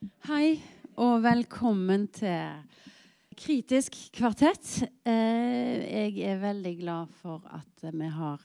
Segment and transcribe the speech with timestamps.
[0.00, 0.54] Hei,
[0.96, 2.62] og velkommen til
[3.36, 4.78] Kritisk kvartett.
[5.04, 8.40] Eh, jeg er veldig glad for at vi har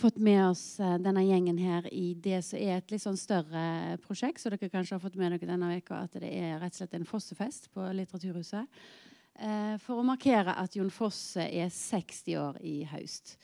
[0.00, 3.98] fått med oss eh, denne gjengen her i det som er et litt sånn større
[4.06, 4.40] prosjekt.
[4.40, 6.96] Så dere kanskje har fått med dere denne veka at det er rett og slett
[6.96, 8.80] en fossefest på Litteraturhuset.
[9.44, 13.36] Eh, for å markere at Jon Fosse er 60 år i høst.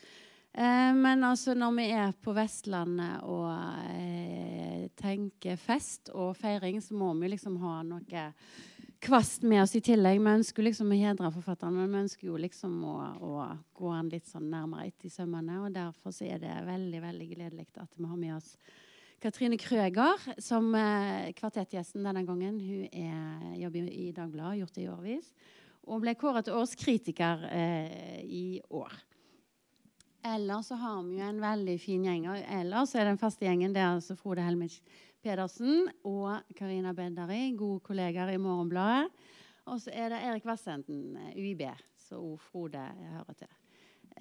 [0.55, 3.49] Eh, men altså når vi er på Vestlandet og
[3.91, 8.29] eh, tenker fest og feiring, så må vi liksom ha noe
[9.03, 10.21] kvast med oss i tillegg.
[10.23, 13.33] Vi ønsker liksom å hedre forfatteren, men vi ønsker jo liksom å, å
[13.75, 15.59] gå han litt sånn nærmere etter i sømmene.
[15.65, 18.53] Og derfor så er det veldig veldig gledelig at vi har med oss
[19.21, 22.61] Katrine Krøger som eh, kvartettgjesten denne gangen.
[22.61, 25.29] Hun er, jobber i Dagbladet, gjort det i årevis.
[25.85, 28.95] Og ble kåret til årskritiker eh, i år.
[30.25, 32.25] Eller så har vi jo en veldig fin gjeng.
[32.33, 34.79] Eller så er den faste gjengen det er altså Frode Helmich
[35.25, 39.11] Pedersen og Karina Beddari, gode kollegaer i Morgenbladet.
[39.65, 41.63] Og så er det Erik Vassenden, UiB,
[41.97, 43.53] som Frode hører til.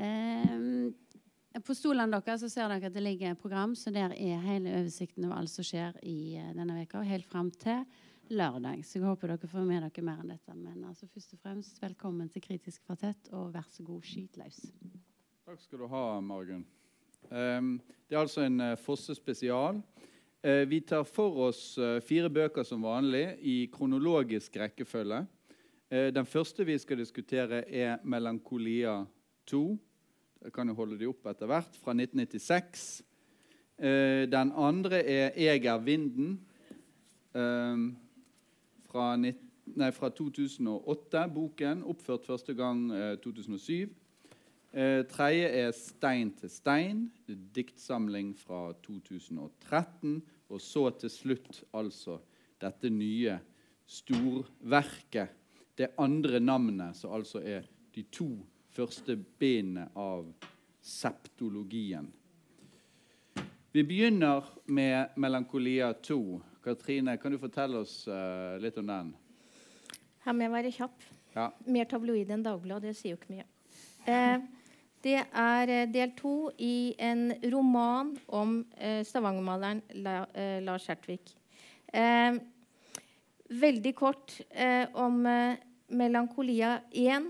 [0.00, 0.94] Um,
[1.64, 4.72] på stolene deres så ser dere at det ligger et program, så der er hele
[4.80, 7.84] oversikten over alt som skjer i uh, denne veka, helt fram til
[8.32, 8.80] lørdag.
[8.84, 10.56] Så jeg håper dere får med dere mer enn dette.
[10.56, 14.64] Men altså, først og fremst velkommen til Kritisk kvartett, og vær så god, skyt løs.
[15.44, 16.62] Takk skal du ha, Margunn.
[17.28, 17.74] Um,
[18.08, 19.76] det er altså en uh, Fosse spesial.
[20.40, 25.26] Uh, vi tar for oss uh, fire bøker som vanlig i kronologisk rekkefølge.
[25.90, 29.04] den første vi skal diskutere, er 'Melankolia
[29.50, 29.76] 2'.
[30.44, 31.76] Jeg kan jo holde de opp etter hvert.
[31.76, 33.02] Fra 1996.
[34.32, 36.40] den andre er 'Jeg er vinden'.
[38.88, 39.16] Fra,
[39.90, 41.84] fra 2008, boken.
[41.84, 42.90] Oppført første gang
[43.22, 44.03] 2007.
[44.74, 47.10] Eh, tredje er 'Stein til stein',
[47.54, 50.22] diktsamling fra 2013.
[50.48, 52.18] Og så til slutt altså
[52.60, 53.38] dette nye
[53.86, 55.28] storverket.
[55.78, 57.62] Det andre navnet, som altså er
[57.94, 60.26] de to første bindene av
[60.82, 62.12] septologien.
[63.72, 66.40] Vi begynner med 'Melankolia 2'.
[66.64, 69.14] Katrine, kan du fortelle oss uh, litt om den?
[70.24, 71.02] Her må jeg være kjapp.
[71.36, 71.50] Ja.
[71.66, 72.82] Mer tabloid enn Dagbladet.
[72.82, 73.44] Det sier jo ikke mye.
[74.06, 74.40] Eh,
[75.04, 81.34] det er eh, del to i en roman om eh, stavangermaleren eh, Lars Hertvik.
[81.92, 82.40] Eh,
[83.54, 84.32] veldig kort
[84.98, 85.18] om
[85.94, 87.26] Melankolia 1.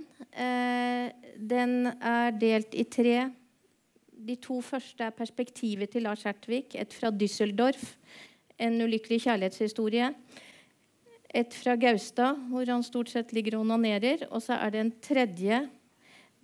[1.36, 3.16] den er delt i tre.
[4.14, 7.96] De to første er perspektivet til Lars Hertvig, Et fra Düsseldorf,
[8.56, 10.14] en ulykkelig kjærlighetshistorie.
[11.34, 14.28] Et fra Gaustad, hvor han stort sett ligger og onanerer.
[14.30, 15.64] Og så er det en tredje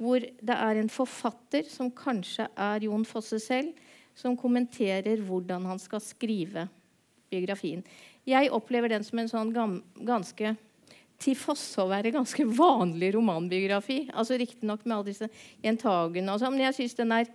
[0.01, 3.75] hvor det er en forfatter, som kanskje er Jon Fosse selv,
[4.17, 6.67] som kommenterer hvordan han skal skrive
[7.31, 7.85] biografien.
[8.29, 9.53] Jeg opplever den som en sånn
[10.09, 10.55] ganske
[11.21, 14.07] til Fosse å være ganske vanlig romanbiografi.
[14.13, 15.29] Altså Riktignok med alle disse
[15.61, 17.31] gjentagene, og sånn, men jeg syns den er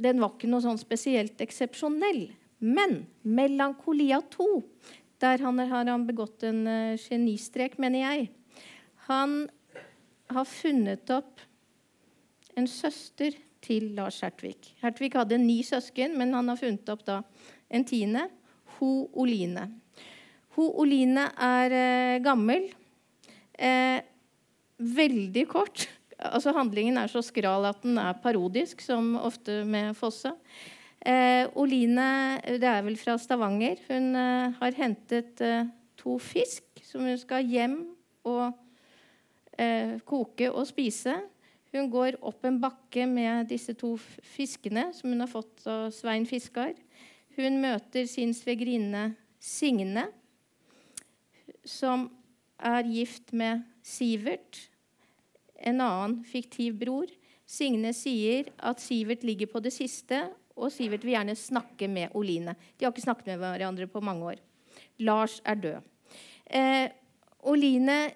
[0.00, 2.30] Den var ikke noe sånn spesielt eksepsjonell.
[2.60, 4.62] Men 'Melankolia 2',
[5.20, 8.30] der han, har han begått en uh, genistrek, mener jeg.
[9.08, 9.50] Han
[10.34, 11.42] har funnet opp
[12.58, 14.56] en søster til Lars Hertvig.
[14.80, 17.20] Hertvig hadde ni søsken, men han har funnet opp da
[17.70, 18.26] en tiende.
[18.78, 19.68] Ho Oline.
[20.56, 22.70] Ho Oline er eh, gammel.
[23.54, 24.00] Eh,
[24.80, 25.86] veldig kort.
[26.20, 30.32] Altså Handlingen er så skral at den er parodisk, som ofte med Fosse.
[31.00, 33.80] Eh, Oline det er vel fra Stavanger.
[33.88, 35.68] Hun eh, har hentet eh,
[36.00, 37.78] to fisk som hun skal hjem
[38.28, 38.56] og
[39.58, 41.16] eh, koke og spise.
[41.70, 43.94] Hun går opp en bakke med disse to
[44.34, 46.74] fiskene som hun har fått av Svein Fiskar.
[47.38, 50.10] Hun møter sin svigerinne Signe,
[51.64, 52.08] som
[52.60, 54.66] er gift med Sivert,
[55.60, 57.08] en annen fiktiv bror.
[57.48, 60.26] Signe sier at Sivert ligger på det siste,
[60.60, 62.56] og Sivert vil gjerne snakke med Oline.
[62.76, 64.42] De har ikke snakket med hverandre på mange år.
[65.00, 65.88] Lars er død.
[66.50, 66.90] Eh,
[67.48, 68.10] Oline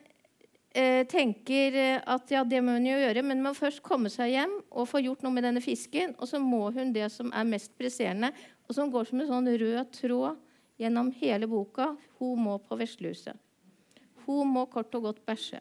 [0.74, 4.34] eh, tenker eh, at ja, det må hun jo gjøre, men må først komme seg
[4.34, 6.14] hjem og få gjort noe med denne fisken.
[6.18, 8.32] Og så må hun det som er mest presserende,
[8.66, 10.40] og som går som en sånn rød tråd
[10.80, 11.92] gjennom hele boka.
[12.18, 13.38] Hun må på veslehuset.
[14.24, 15.60] Hun må kort og godt bæsje.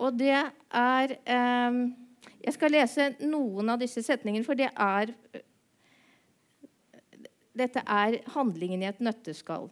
[0.00, 1.82] Og det er eh,
[2.42, 5.14] Jeg skal lese noen av disse setningene, for det er
[7.52, 9.68] Dette er handlingen i et nøtteskall.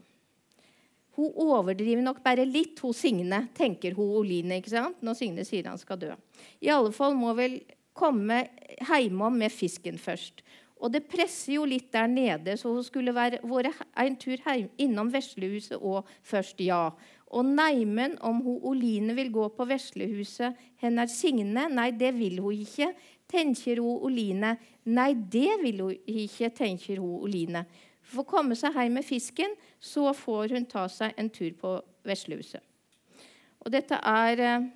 [1.18, 5.02] Hun overdriver nok bare litt, hun Signe, tenker hun Oline ikke sant?
[5.02, 6.14] når Signe sier han skal dø.
[6.62, 7.60] I alle fall må vel
[7.96, 8.44] komme
[8.88, 10.44] heimom med fisken først.
[10.80, 14.70] Og det presser jo litt der nede, så hun skulle være, vært en tur heim,
[14.80, 16.86] innom veslehuset òg først, ja.
[17.30, 22.64] Og neimen om hun Oline vil gå på veslehuset hennes Signe, nei, det vil hun
[22.64, 22.94] ikke,
[23.30, 24.56] tenker hun Oline.
[24.90, 27.66] Nei, det vil hun ikke, tenker hun Oline.
[28.10, 31.76] For å komme seg hjem med fisken, så får hun ta seg en tur på
[32.06, 32.62] veslehuset.
[33.60, 34.68] Og dette er eh,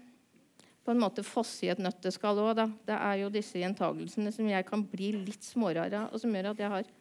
[0.85, 2.61] på en måte fosse i et nøtteskall òg.
[2.85, 6.53] Det er jo disse gjentagelsene som jeg kan bli litt smårar av, og som gjør
[6.53, 6.93] at jeg har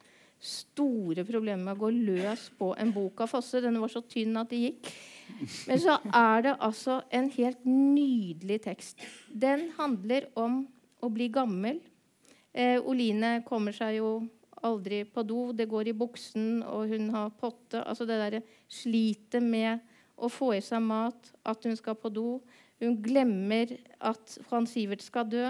[0.44, 3.62] store problemer med å gå løs på en bok av Fosse.
[3.64, 4.92] Denne var så tynn at det gikk.
[5.68, 9.04] Men så er det altså en helt nydelig tekst.
[9.28, 10.64] Den handler om
[11.04, 11.80] å bli gammel.
[12.52, 14.10] Eh, Oline kommer seg jo
[14.64, 15.48] aldri på do.
[15.52, 17.82] Det går i buksen, og hun har potte.
[17.82, 19.82] Altså det derre slitet med
[20.16, 22.28] å få i seg mat, at hun skal på do.
[22.82, 25.46] Hun glemmer at Juan Sivert skal dø.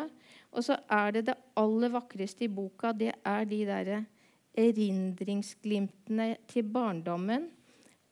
[0.55, 3.95] Og så er det det aller vakreste i boka, det er de der
[4.55, 7.49] erindringsglimtene til barndommen,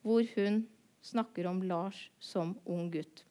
[0.03, 0.65] hvor hun
[1.07, 3.23] snakker om Lars som ung gutt.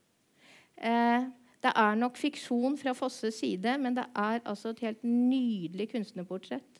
[0.79, 1.27] Eh,
[1.61, 6.70] det er nok fiksjon fra Fosses side, men det er altså et helt nydelig kunstnerportrett,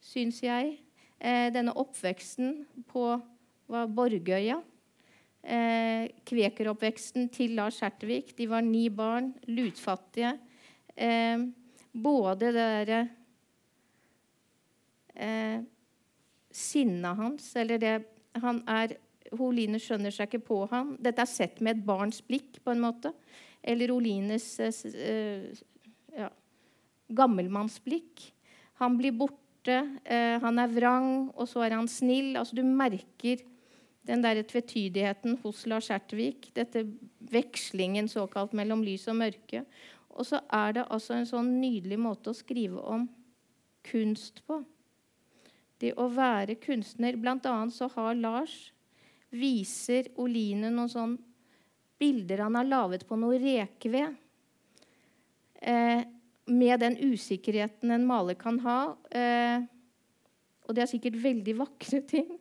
[0.00, 0.78] syns jeg.
[1.20, 3.04] Eh, denne oppveksten på
[3.70, 4.58] Borgøya
[5.42, 8.34] eh, kvekeroppveksten til Lars Hertevik.
[8.38, 10.34] De var ni barn, lutfattige.
[10.96, 11.46] Eh,
[11.92, 13.00] både det derre
[15.14, 15.60] eh,
[16.50, 17.94] sinnet hans eller det
[18.40, 18.98] han er
[19.30, 20.96] Oline skjønner seg ikke på ham.
[20.98, 23.12] Dette er sett med et barns blikk, på en måte.
[23.62, 25.52] Eller Olines eh
[26.10, 26.26] ja,
[27.14, 28.24] gammelmannsblikk.
[28.82, 32.36] Han blir borte, eh, han er vrang, og så er han snill.
[32.40, 33.42] Altså, du merker
[34.08, 36.86] den der tvetydigheten hos Lars Ertvik, dette
[37.30, 39.64] vekslingen såkalt mellom lys og mørke.
[40.10, 43.06] Og så er det altså en sånn nydelig måte å skrive om
[43.86, 44.62] kunst på.
[45.80, 47.16] Det å være kunstner.
[47.16, 48.72] Blant annet så har Lars
[49.30, 51.18] viser Oline noen sånn
[52.00, 54.16] bilder han har laget på noe rekeved.
[55.60, 56.02] Eh,
[56.50, 58.80] med den usikkerheten en maler kan ha.
[59.10, 59.62] Eh,
[60.66, 62.32] og det er sikkert veldig vakre ting.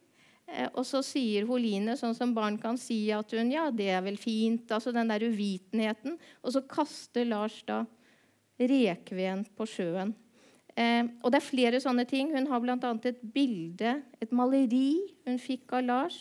[0.50, 4.02] Eh, og så sier Holine, sånn som barn kan si, at hun Ja, det er
[4.06, 4.70] vel fint.
[4.72, 6.18] Altså den der uvitenheten.
[6.44, 7.84] Og så kaster Lars da
[8.60, 10.16] rekveden på sjøen.
[10.76, 12.34] Eh, og det er flere sånne ting.
[12.36, 12.92] Hun har bl.a.
[13.10, 14.98] et bilde, et maleri,
[15.28, 16.20] hun fikk av Lars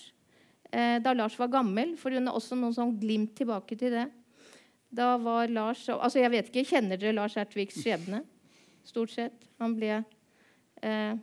[0.72, 1.94] eh, da Lars var gammel.
[1.98, 4.06] For hun har også noen sånn glimt tilbake til det.
[4.88, 8.22] Da var Lars Altså, jeg vet ikke, kjenner dere Lars Ertviks skjebne?
[8.88, 9.48] Stort sett.
[9.60, 9.98] Han ble
[10.80, 11.18] eh,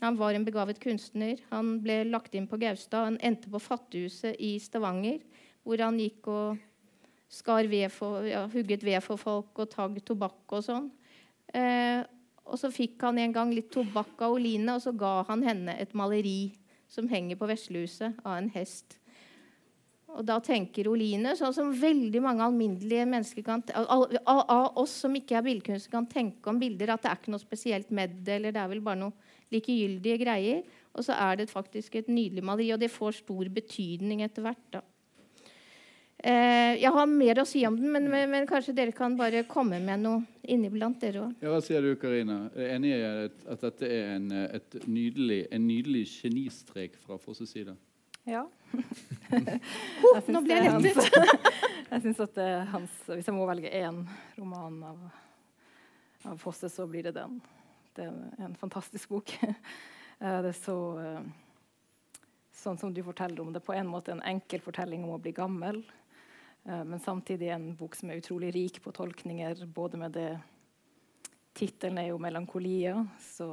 [0.00, 1.40] han var en begavet kunstner.
[1.50, 3.08] Han ble lagt inn på Gaustad.
[3.08, 5.24] Han endte på Fattighuset i Stavanger,
[5.66, 6.60] hvor han gikk og
[7.28, 10.86] skar ved for, ja, hugget ved for folk og tagg tobakk og sånn.
[11.50, 12.04] Eh,
[12.48, 15.74] og så fikk han en gang litt tobakk av Oline, og så ga han henne
[15.82, 16.54] et maleri
[16.88, 18.96] som henger på veslehuset, av en hest.
[20.16, 25.14] Og da tenker Oline, sånn som veldig mange alminnelige mennesker kan, av, av oss som
[25.14, 28.38] ikke er billedkunstnere, kan tenke om bilder, at det er ikke noe spesielt med det,
[28.38, 30.62] eller det er vel bare noe likegyldige greier.
[30.96, 34.64] Og så er det faktisk et nydelig maleri, og det får stor betydning etter hvert.
[34.72, 34.82] da.
[36.18, 39.44] Eh, jeg har mer å si om den, men, men, men, kanskje dere kan bare
[39.46, 41.36] komme med noe inniblant, dere òg.
[41.44, 42.40] Ja, hva sier du, Karina?
[42.56, 43.04] Er enig i
[43.52, 44.32] at dette er en,
[44.88, 47.76] nydelig, en nydelig genistrek fra Fosses side?
[48.28, 48.42] Ja.
[50.04, 51.46] oh, nå ble jeg lettet!
[51.88, 54.02] jeg syns at det er hans Hvis jeg må velge én
[54.36, 54.98] roman av,
[56.28, 57.38] av Fosse, så blir det den.
[57.96, 59.36] Det er en fantastisk bok.
[60.18, 61.26] Eh, det er så eh,
[62.50, 65.30] Sånn som du forteller om det, på en måte en enkel fortelling om å bli
[65.30, 65.76] gammel.
[66.66, 70.32] Eh, men samtidig en bok som er utrolig rik på tolkninger, både med det
[71.54, 73.46] Tittelen er jo 'Melankolia', så,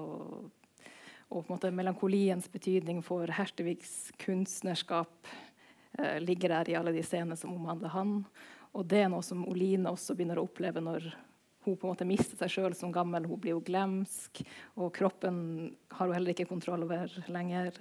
[1.34, 5.28] og melankoliens betydning for Hertevigs kunstnerskap
[6.00, 8.20] eh, ligger der i alle de scenene som omhandler han.
[8.76, 11.10] Og det er noe som Oline også begynner å oppleve når
[11.66, 13.26] hun på en måte mister seg sjøl som gammel.
[13.26, 14.44] Hun blir jo glemsk,
[14.78, 15.38] og kroppen
[15.98, 17.80] har hun heller ikke kontroll over lenger.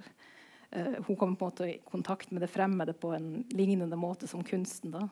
[0.71, 4.27] Eh, hun kommer på en måte i kontakt med det fremmede på en lignende måte
[4.27, 4.95] som kunsten.
[4.95, 5.05] Da.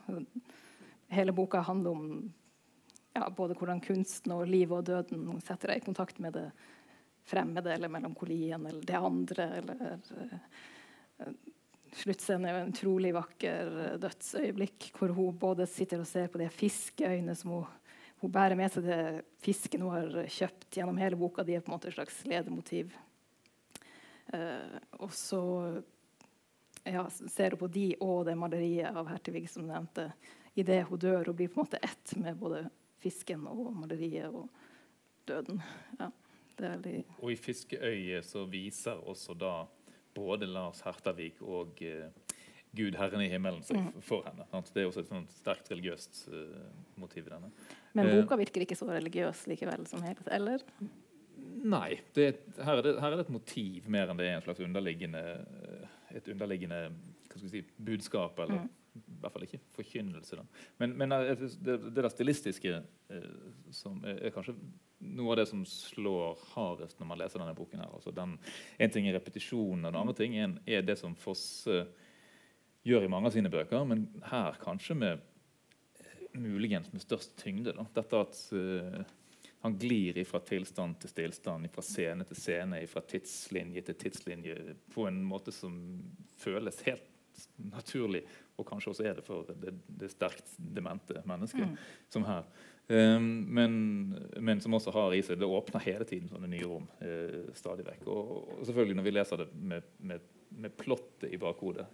[1.14, 2.08] Hele boka handler om
[3.14, 6.48] ja, både hvordan kunsten og livet og døden setter deg i kontakt med det
[7.28, 9.50] fremmede eller melankolien eller det andre.
[9.62, 10.00] eller...
[11.20, 11.34] Uh,
[11.94, 16.48] Sluttscenen er jo en utrolig vakker dødsøyeblikk hvor hun både sitter og ser på de
[16.50, 17.68] fiskeøynene som hun
[18.24, 19.00] hun bærer med seg det
[19.44, 21.44] fisken hun har kjøpt gjennom hele boka.
[21.44, 22.94] De er på en måte et slags ledemotiv.
[24.32, 25.42] Uh, og så
[26.88, 30.08] ja, ser hun på de og det maleriet av Hertevig som nevnte.
[30.56, 32.64] Idet hun dør og blir på en måte ett med både
[33.04, 34.48] fisken og maleriet og
[35.28, 35.60] døden.
[36.00, 36.08] Ja.
[36.60, 39.66] Veldig Og i 'Fiskeøyet' så viser også da
[40.16, 42.10] både Lars Hertavik og uh,
[42.76, 44.02] Gud, Herren i himmelen, seg Mm.
[44.02, 44.46] for henne.
[44.74, 46.60] Det er også et sånt sterkt religiøst uh,
[46.98, 47.52] motiv i denne.
[47.94, 48.22] Men Eh.
[48.22, 50.60] boka virker ikke så religiøs likevel som helhet, eller?
[51.64, 52.00] Nei.
[52.16, 54.42] Det, er- her, er det, her er det et motiv mer enn det er en
[54.42, 55.46] slags underliggende,
[56.14, 56.92] et underliggende
[57.50, 58.38] si, budskap.
[58.40, 58.70] Eller Mm.
[58.96, 60.38] i hvert fall ikke forkynnelse.
[60.80, 62.84] Men, men det, det der stilistiske
[63.72, 64.54] som er, er kanskje
[65.04, 67.84] noe av det som slår hardest når man leser denne boken.
[67.84, 67.92] her.
[67.94, 68.38] Altså den,
[68.80, 71.84] en ting er repetisjonen, og den andre ting er, er det som Fosse
[72.84, 75.30] gjør i mange av sine bøker, men her kanskje med
[76.34, 77.76] muligens med størst tyngde.
[77.78, 77.86] Da.
[77.96, 79.04] Dette at uh,
[79.64, 85.08] han glir fra tilstand til stillstand, fra scene til scene, fra tidslinje til tidslinje på
[85.08, 85.78] en måte som
[86.42, 87.06] føles helt
[87.72, 88.26] naturlig,
[88.60, 91.78] og kanskje også er det for det, det sterkt demente mennesket, Mm.
[92.10, 92.44] som her.
[92.88, 93.76] Um, men,
[94.44, 96.90] men som også har i seg Det åpner hele tiden sånne nye rom.
[97.00, 98.04] eh, stadig vekk.
[98.12, 100.28] Og, og selvfølgelig når vi leser det med, med,
[100.60, 101.88] med plottet i bakhodet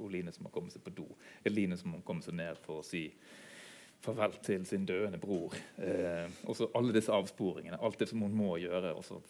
[0.00, 1.06] Oline som har kommet seg på do.
[1.46, 3.06] Eline som har kommet seg ned for å si
[4.02, 5.54] farvel til sin døende bror.
[5.78, 7.78] Eh, og så alle disse avsporingene.
[7.78, 8.96] Alt det som hun må gjøre.
[8.98, 9.20] Og så,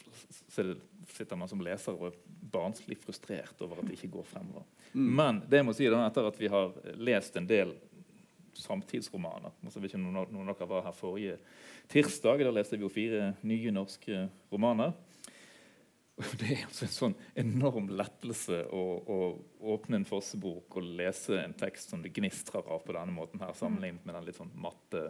[0.62, 0.75] er
[1.12, 2.19] sitter man som leser og er
[2.52, 4.64] barnslig frustrert over at det ikke går fremover.
[4.92, 5.09] Mm.
[5.21, 7.76] Men det jeg må si da, etter at vi har lest en del
[8.59, 11.38] samtidsromaner altså, ikke noen, noen av dere var her forrige
[11.92, 12.44] tirsdag.
[12.44, 14.94] Da leste vi jo fire nye norske romaner.
[16.38, 19.18] Det er altså en sånn enorm lettelse å, å
[19.75, 23.54] åpne en fossebok og lese en tekst som det gnistrer av på denne måten, her,
[23.56, 25.09] sammenlignet med den litt sånn matte,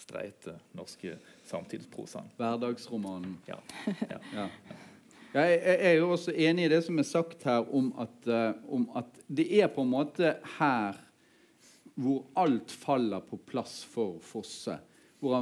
[0.00, 1.18] streite norske
[1.48, 2.30] samtidsprosaen.
[2.38, 3.36] Hverdagsromanen.
[3.48, 3.60] Ja.
[4.10, 4.20] Ja.
[4.34, 4.48] Ja.
[5.30, 8.16] Ja, jeg, jeg er jo også enig i det som er sagt her om at,
[8.26, 10.98] eh, om at det er på en måte her
[12.00, 14.78] hvor alt faller på plass for Fosse.
[15.20, 15.36] Hvor,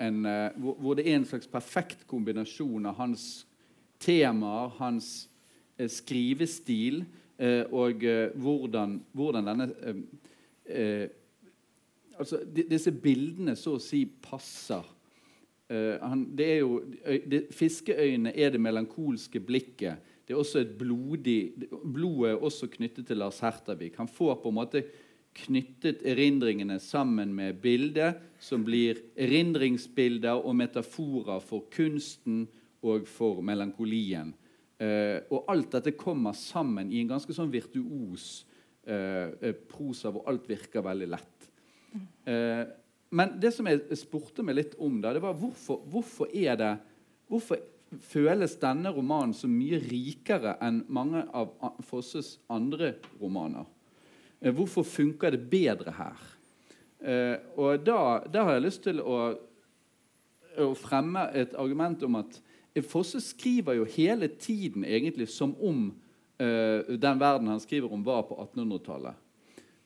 [0.00, 3.24] en, eh, hvor, det er en slags perfekt kombinasjon av hans
[4.00, 5.28] temaer, hans
[5.76, 7.02] eh, skrivestil
[7.36, 8.04] eh, og
[8.40, 9.72] hvordan, hvordan denne
[12.18, 14.82] Altså, disse bildene så å si passer.
[15.70, 16.80] Han, det er jo,
[17.30, 20.02] det, fiskeøyne er det melankolske blikket.
[20.26, 23.94] Det er også et blodig, Blodet er også knyttet til Lars Hertervik.
[24.02, 24.82] Han får på en måte
[25.44, 32.46] knyttet erindringene sammen med bildet, som blir erindringsbilder og metaforer for kunsten
[32.86, 34.34] og for melankolien.
[34.78, 38.44] Eh, og alt dette kommer sammen i en ganske sånn virtuos
[38.86, 41.48] eh, eh, prosa hvor alt virker veldig lett.
[42.28, 42.62] Eh,
[43.10, 46.76] men det som jeg spurte meg litt om, da, det var hvorfor, hvorfor er det
[47.28, 47.60] Hvorfor
[48.08, 51.50] føles denne romanen så mye rikere enn mange av
[51.84, 53.66] Fosses andre romaner?
[54.40, 56.26] Eh, hvorfor funker det bedre her?
[56.98, 59.18] Eh, og da, da har jeg lyst til å,
[60.58, 62.42] å fremme et argument om at
[62.86, 65.88] Fosse skriver jo hele tiden egentlig som om
[66.38, 69.24] eh, den verden han skriver om, var på 1800-tallet.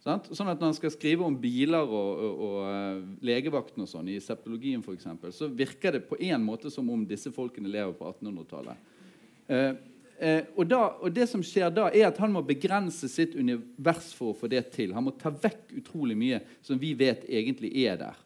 [0.03, 4.19] Sånn at Når han skal skrive om biler og, og, og legevakten og sånn, i
[4.21, 8.91] septologien eksempel, så virker det på en måte som om disse folkene lever på 1800-tallet.
[9.47, 9.71] Eh,
[10.23, 14.13] eh, og, da, og det som skjer da, er at han må begrense sitt univers
[14.17, 14.95] for å få det til.
[14.97, 18.23] Han må ta vekk utrolig mye som vi vet egentlig er der.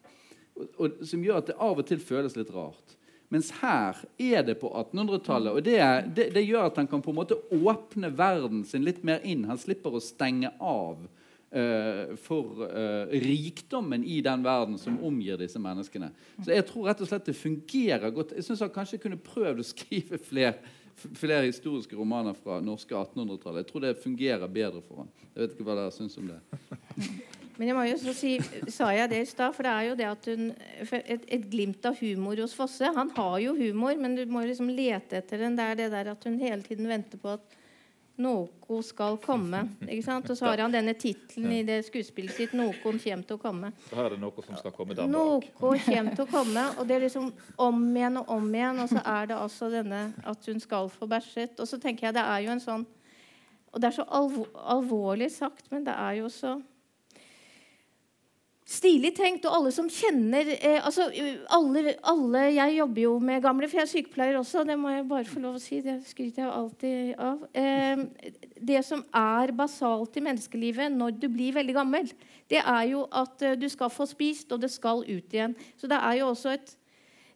[0.57, 2.97] Og, og, som gjør at det av og til føles litt rart.
[3.33, 5.57] Mens her er det på 1800-tallet.
[5.57, 5.79] Og det,
[6.15, 9.49] det, det gjør at han kan på en måte åpne verden sin litt mer inn.
[9.51, 11.03] Han slipper å stenge av
[11.51, 16.13] eh, for eh, rikdommen i den verden som omgir disse menneskene.
[16.39, 18.37] Så jeg tror rett og slett det fungerer godt.
[18.39, 20.55] Jeg synes han kanskje kunne prøvd å skrive flere,
[20.97, 23.65] flere historiske romaner fra norske 1800-tallet.
[23.65, 25.11] Jeg tror det fungerer bedre for han.
[25.35, 26.41] Jeg vet ikke hva dere syns om det.
[27.57, 28.35] Men jeg må jo så si,
[28.73, 30.51] sa jeg det i stad, for det er jo det at hun
[30.85, 32.91] et, et glimt av humor hos Fosse.
[32.93, 35.57] Han har jo humor, men du må liksom lete etter den.
[35.57, 37.57] Det er det der at hun hele tiden venter på at
[38.17, 39.63] noe skal komme.
[39.85, 40.31] ikke sant?
[40.31, 43.73] Og så har han denne tittelen i det skuespillet sitt 'Noen kommer til å komme'.
[43.89, 46.87] Så her er det noe som skal komme den Noe kommer til å komme, og
[46.89, 48.81] det er liksom om igjen og om igjen.
[48.81, 51.61] Og så er det altså denne at hun skal få bæsjet.
[51.61, 52.87] Og så tenker jeg det er jo en sånn
[53.73, 56.63] Og det er så alvor, alvorlig sagt, men det er jo så
[58.67, 61.05] Stilig tenkt, og alle som kjenner eh, altså,
[61.55, 64.65] alle, alle, Jeg jobber jo med gamle, for jeg er sykepleier også.
[64.67, 65.79] Det må jeg bare få lov å si.
[65.85, 67.45] Det skryter jeg alltid av.
[67.55, 68.33] Eh,
[68.67, 72.11] det som er basalt i menneskelivet når du blir veldig gammel,
[72.51, 75.55] det er jo at eh, du skal få spist, og det skal ut igjen.
[75.79, 76.75] Så det er jo også et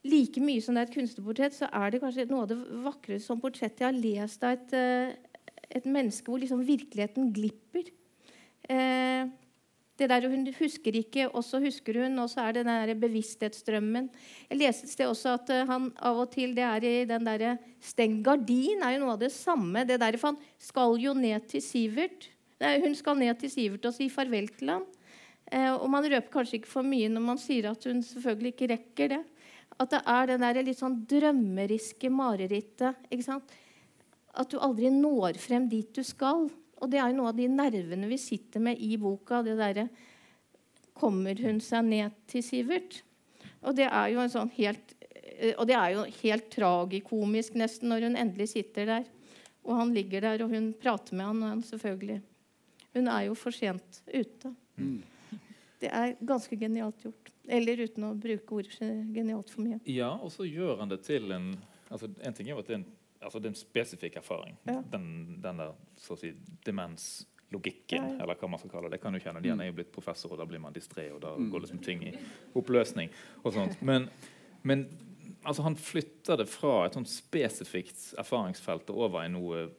[0.01, 2.57] Like mye som det er et kunstnerportrett, så er det kanskje noe av det
[2.87, 7.91] vakreste som portrett jeg har lest av et, eh, et menneske hvor liksom virkeligheten glipper.
[8.65, 9.29] Eh,
[10.01, 13.01] Det der Hun husker ikke, og så husker hun, og så er det den der
[13.03, 14.07] bevissthetsstrømmen.
[14.49, 17.27] Jeg leste et sted også at eh, han av og til det er i den
[17.29, 19.85] derre Stengt gardin er jo noe av det samme.
[19.85, 22.31] Det der, for Han skal jo ned til Sivert.
[22.61, 24.89] Nei, hun skal ned til Sivert og si farvel til ham.
[25.53, 28.71] Eh, og man røper kanskje ikke for mye når man sier at hun selvfølgelig ikke
[28.73, 29.21] rekker det.
[29.81, 33.05] At det er det der litt sånn drømmeriske marerittet.
[33.13, 33.53] ikke sant?
[34.33, 36.49] At du aldri når frem dit du skal.
[36.81, 39.43] Og det er jo noe av de nervene vi sitter med i boka.
[39.43, 39.89] det der,
[40.97, 43.03] Kommer hun seg ned til Sivert?
[43.65, 47.93] Og det er jo en sånn helt eh, og det er jo helt tragikomisk nesten
[47.93, 49.09] når hun endelig sitter der.
[49.65, 52.21] Og han ligger der, og hun prater med han, og han selvfølgelig
[52.97, 54.51] Hun er jo for sent ute.
[54.77, 55.03] Mm.
[55.81, 57.31] Det er ganske genialt gjort.
[57.47, 59.79] Eller uten å bruke ordet genialt for mye.
[59.89, 61.53] Ja, og så gjør han det til en
[61.91, 62.91] altså En ting er jo at det er en
[63.23, 64.57] altså det er en spesifikk erfaring.
[64.67, 64.81] Ja.
[64.93, 66.33] Den, den der så å si,
[66.65, 68.23] demenslogikken, Ja, ja.
[68.23, 68.99] eller hva man skal kalle det.
[68.99, 69.61] Det kan jo kjenne igjen.
[69.65, 71.51] Jeg er blitt professor, og da blir man distré, og da Mm.
[71.51, 72.15] går liksom ting i
[72.55, 73.11] oppløsning.
[73.45, 73.81] og sånt.
[73.83, 74.09] Men,
[74.63, 74.87] men
[75.45, 79.71] altså, han flytter det fra et sånt spesifikt erfaringsfelt og over i noe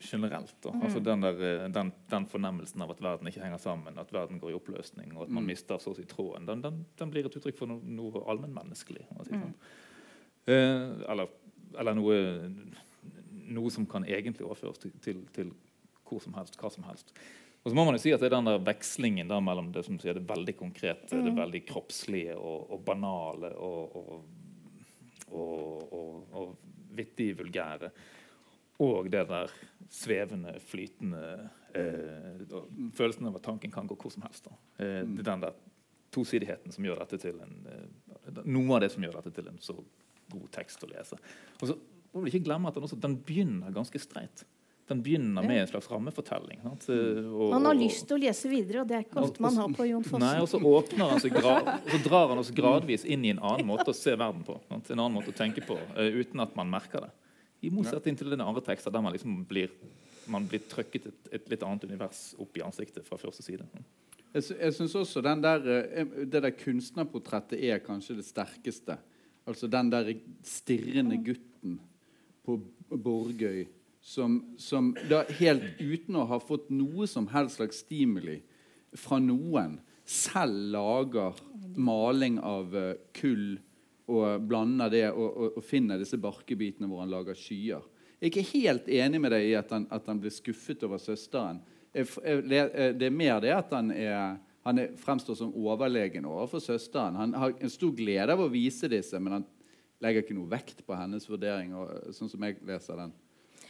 [0.00, 0.54] generelt.
[0.60, 0.70] Da.
[0.82, 1.32] Altså den, der,
[1.64, 5.16] eh, den, den fornemmelsen av at verden ikke henger sammen, at verden går i oppløsning,
[5.16, 5.46] og at man Mm.
[5.46, 6.60] mister så å si tråden, den,
[6.98, 9.06] den, blir et uttrykk for noe, noe allmennmenneskelig.
[9.24, 9.40] Si, Mm.
[9.40, 9.54] sånn.
[10.46, 11.28] Eh, eller
[11.80, 12.18] eller noe,
[13.54, 15.52] noe som kan egentlig overføres til, til, til
[16.04, 17.14] hvor som helst, hva som helst.
[17.64, 19.86] Og så må man jo si at det er den der vekslingen der mellom det
[19.86, 24.26] som sier det veldig konkrete, det veldig kroppslige og, og banale og, og,
[25.32, 26.50] og, og,
[26.94, 27.88] vittig vulgære,
[28.84, 29.50] og det der
[29.90, 31.22] svevende, flytende
[31.74, 32.44] eh,
[32.94, 34.46] Følelsen av at tanken kan gå hvor som helst.
[34.78, 35.56] Eh, det er den der
[36.14, 39.58] tosidigheten som gjør dette til en eh, Noe av det som gjør dette til en
[39.62, 39.74] så
[40.32, 41.18] god tekst å lese.
[41.60, 41.78] Og så
[42.14, 44.44] må vi ikke glemme at den, også, den begynner ganske streit.
[44.86, 46.60] Den begynner med en slags rammefortelling.
[46.62, 46.88] Sant?
[46.92, 49.56] Eh, og- Man har lyst til å lese videre, og det er ikke ofte man
[49.56, 50.20] har på Jon Fosse.
[50.20, 51.32] Nei, og så åpner han seg
[51.94, 54.60] så drar han oss gradvis inn i en annen måte å se verden på.
[54.68, 54.90] Sant?
[54.90, 57.10] En annen måte å tenke på, eh, uten at man merker det.
[57.64, 59.70] I motsetning til den andre tekster der man liksom blir
[60.28, 63.66] man blir trykket et, et litt annet univers opp i ansiktet fra første side.
[64.34, 68.98] Jeg, jeg synes også den der, eh, Det der kunstnerportrettet er kanskje det sterkeste.
[69.44, 70.12] Altså den der
[70.46, 71.78] stirrende gutten
[72.44, 73.64] på Borgøy
[74.04, 78.36] som, som da helt uten å ha fått noe som helst slags stimuli
[79.00, 81.38] fra noen, selv lager
[81.80, 83.54] maling av eh, kull
[84.12, 87.86] og blander det og, og, og finner disse barkebitene hvor han lager skyer.
[88.20, 91.00] Jeg er ikke helt enig med deg i at han, at han blir skuffet over
[91.00, 91.62] søsteren.
[91.96, 96.24] Jeg, jeg, eh, det er mer det at han, er, han er, fremstår som overlegen
[96.28, 97.18] overfor søsteren.
[97.20, 99.46] Han har en stor glede av å vise disse, men han
[100.04, 103.14] legger ikke noe vekt på hennes vurdering, og, sånn som jeg leser den.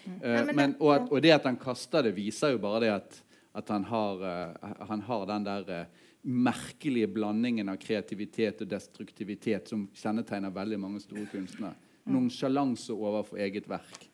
[0.04, 2.82] Eh, Nei, men men, og, at, og det at han kaster det, viser jo bare
[2.84, 3.20] det at,
[3.58, 9.68] at han, har, uh, han har den der uh, merkelige blandingen av kreativitet og destruktivitet
[9.70, 11.74] som kjennetegner veldig mange store kunstnere.
[12.04, 14.08] Nonsjalanse overfor eget verk.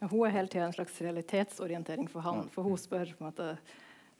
[0.00, 2.46] Ja, hun er hele tida en slags realitetsorientering for han.
[2.52, 3.48] For hun spør på en måte,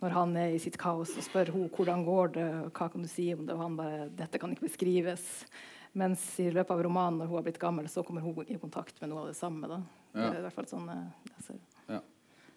[0.01, 3.09] når han er i sitt kaos, og spør hun hvordan går det, hva kan du
[3.11, 5.27] si om det, og han bare dette kan ikke beskrives.
[5.99, 9.01] Mens i løpet av romanen, når hun har blitt gammel, så kommer hun i kontakt
[9.03, 9.69] med noe av det samme.
[9.69, 9.81] Da.
[10.15, 11.59] Det er i hvert fall sånn jeg ser
[11.91, 12.01] ja.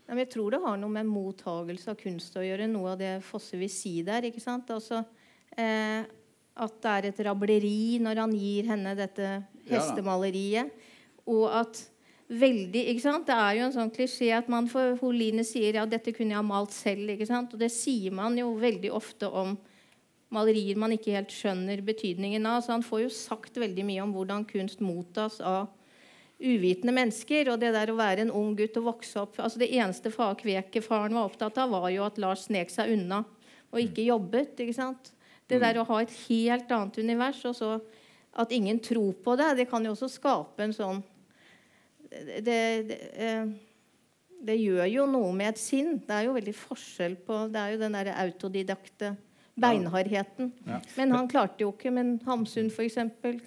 [0.08, 2.70] men jeg tror det har noe med mottagelse av kunst å gjøre.
[2.70, 4.30] Noe av det Fosse vil si der.
[4.30, 4.70] ikke sant?
[4.74, 5.02] Altså,
[5.58, 6.06] eh,
[6.54, 9.30] at det er et rableri når han gir henne dette
[9.66, 10.70] Ja hestemaleriet.
[11.30, 11.80] Og at
[12.40, 13.28] veldig ikke sant?
[13.28, 16.40] Det er jo en sånn klisjé at man for Holine sier ja, dette kunne jeg
[16.40, 17.14] ha malt selv.
[17.14, 17.54] ikke sant?
[17.54, 19.56] Og det sier man jo veldig ofte om
[20.34, 22.64] malerier man ikke helt skjønner betydningen av.
[22.66, 25.70] Så han får jo sagt veldig mye om hvordan kunst mottas av
[26.44, 27.54] uvitende mennesker.
[27.54, 30.36] Og det der å være en ung gutt og vokse opp altså Det eneste far
[30.40, 33.24] Kveke-faren var opptatt av, var jo at Lars snek seg unna
[33.74, 34.60] og ikke jobbet.
[34.60, 35.14] ikke sant?
[35.50, 37.72] Det der å ha et helt annet univers, og så
[38.34, 41.02] at ingen tror på det, det kan jo også skape en sånn
[42.46, 43.54] det, det, eh,
[44.44, 45.98] det gjør jo noe med et sinn.
[46.04, 49.16] Det er jo veldig forskjell på Det er jo den derre autodidakte
[49.56, 50.52] beinhardheten.
[50.66, 50.80] Ja.
[50.98, 51.92] Men han klarte jo ikke.
[51.94, 52.98] Men Hamsun f.eks.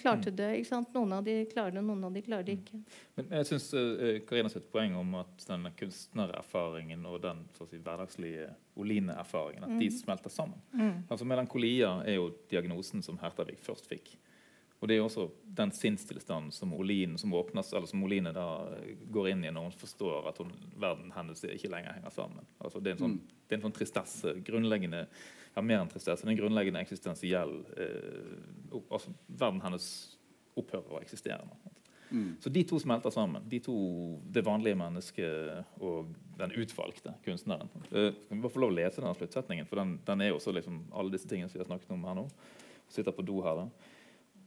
[0.00, 0.52] klarte det.
[0.60, 0.92] ikke sant?
[0.94, 2.78] Noen av de klarer det, noen av de klarer det ikke.
[3.18, 8.52] Men jeg syns uh, Karina sitt poeng om at denne kunstnererfaringen og den si, hverdagslige
[8.78, 10.62] Oline-erfaringen at de smelter sammen.
[11.08, 14.14] Altså Melankolia er jo diagnosen som Hertavik først fikk.
[14.86, 15.22] Og det er jo også
[15.58, 18.44] den sinnstilstanden som Oline, som åpnes, eller som Oline da
[19.10, 22.46] går inn i når hun forstår at hun, verden hennes ikke lenger henger sammen.
[22.60, 24.34] Altså det, er en sånn, det er en sånn tristesse.
[24.46, 25.00] grunnleggende,
[25.56, 26.22] ja Mer enn tristesse.
[26.22, 29.88] En grunnleggende eksistensiell eh, altså Verden hennes
[30.54, 31.42] opphører å eksistere.
[32.12, 32.36] Mm.
[32.46, 33.42] Så de to smelter sammen.
[33.50, 33.74] De to,
[34.22, 37.74] Det vanlige mennesket og den utvalgte kunstneren.
[37.90, 40.38] Eh, kan vi bare få lov å lese den sluttsetningen, for den, den er jo
[40.38, 42.28] også liksom alle disse tingene som vi har snakket om her nå.
[42.86, 43.68] Sitter på do her da.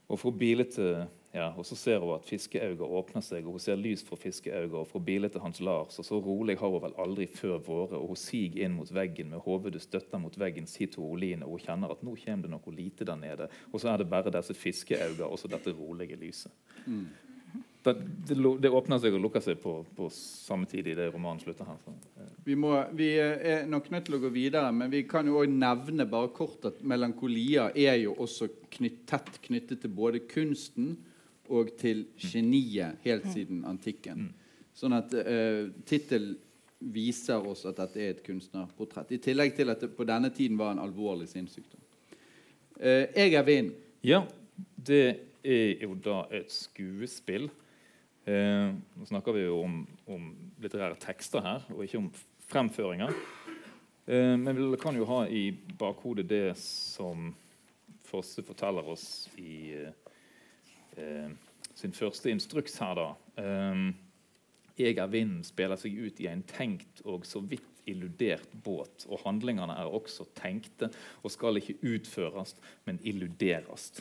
[0.09, 3.77] Og fra bilete, ja, og så ser hun at fiskeøyne åpner seg, og hun ser
[3.77, 7.27] lys fra fiskeøyne, og fra bilete hans Lars, og så rolig har hun vel aldri
[7.29, 11.05] før vært, og hun siger inn mot veggen med hodet støtta mot veggen, sier til
[11.05, 14.01] Oline, og hun kjenner at nå kommer det noe lite der nede, og så er
[14.01, 16.51] det bare disse fiskeøyne og så dette rolige lyset.
[16.87, 17.05] Mm.
[17.83, 17.93] Det,
[18.27, 21.67] det, det åpner seg og lukker seg på, på samme tid i det romanen slutter
[21.69, 21.77] her.
[21.85, 25.27] Så, eh, Vi, må, vi er nok nødt til å gå videre, men vi kan
[25.27, 30.25] jo også nevne bare kort at melankolia er jo også knytt, tett knyttet til både
[30.27, 30.97] kunsten
[31.49, 34.29] og til geniet helt siden antikken.
[34.75, 36.35] Sånn at uh, tittel
[36.79, 39.11] viser oss at dette er et kunstnerportrett.
[39.15, 41.81] I tillegg til at det på denne tiden var en alvorlig sinnssykdom.
[42.79, 43.73] Eh, jeg er vind.
[44.05, 44.21] Ja,
[44.87, 45.03] det
[45.43, 47.49] er jo da et skuespill.
[48.25, 49.77] Eh, nå snakker vi jo om,
[50.11, 50.25] om
[50.61, 52.09] litterære tekster her, og ikke om
[52.49, 53.13] fremføringer.
[54.05, 57.31] Eh, men vi kan jo ha i bakhodet det som
[58.09, 60.13] Fosse forteller oss i eh,
[60.97, 61.29] eh,
[61.77, 63.09] sin første instruks her, da.
[63.37, 63.83] Eh,
[64.79, 69.21] jeg er vinden spiller seg ut i en tenkt og så vidt illudert båt, og
[69.25, 70.91] handlingene er også tenkte
[71.23, 72.55] og skal ikke utføres,
[72.85, 73.91] men illuderes.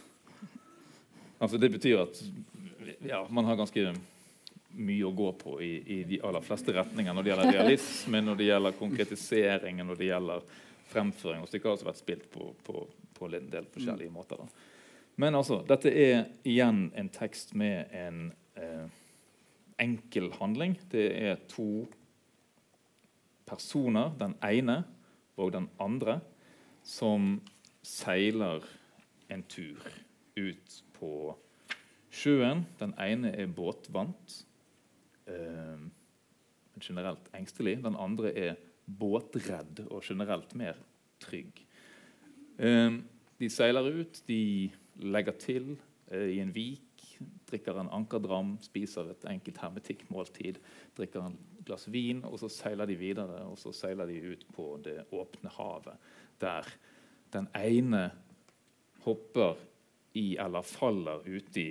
[1.39, 2.23] Altså Det betyr at
[3.07, 3.93] ja, man har ganske
[4.79, 8.39] mye å gå på i, i de aller fleste retninger når det gjelder realisme, når
[8.39, 10.49] det gjelder konkretisering, når det gjelder
[10.93, 11.43] fremføring.
[11.43, 12.85] Og stykket har også vært spilt på, på,
[13.17, 14.43] på en del forskjellige måter.
[14.43, 14.49] Da.
[15.19, 18.29] Men altså, dette er igjen en tekst med en
[18.61, 18.87] eh,
[19.83, 20.77] enkel handling.
[20.93, 21.87] Det er to
[23.49, 24.83] personer, den ene
[25.39, 26.21] og den andre,
[26.87, 27.39] som
[27.83, 28.63] seiler
[29.33, 29.83] en tur
[30.39, 31.13] ut på
[32.19, 32.65] sjøen.
[32.81, 34.43] Den ene er båtvant,
[35.27, 35.79] eh,
[36.81, 37.79] generelt engstelig.
[37.85, 40.79] Den andre er båtredd og generelt mer
[41.21, 41.65] trygg.
[42.59, 42.99] Eh,
[43.39, 45.77] de seiler ut, de legger til
[46.11, 46.85] eh, i en vik,
[47.51, 50.59] drikker en ankerdram, spiser et enkelt hermetikkmåltid,
[50.97, 53.45] drikker en glass vin, og så seiler de videre.
[53.47, 55.99] Og så seiler de ut på det åpne havet,
[56.41, 56.67] der
[57.33, 58.09] den ene
[59.05, 59.59] hopper
[60.19, 61.71] i eller faller uti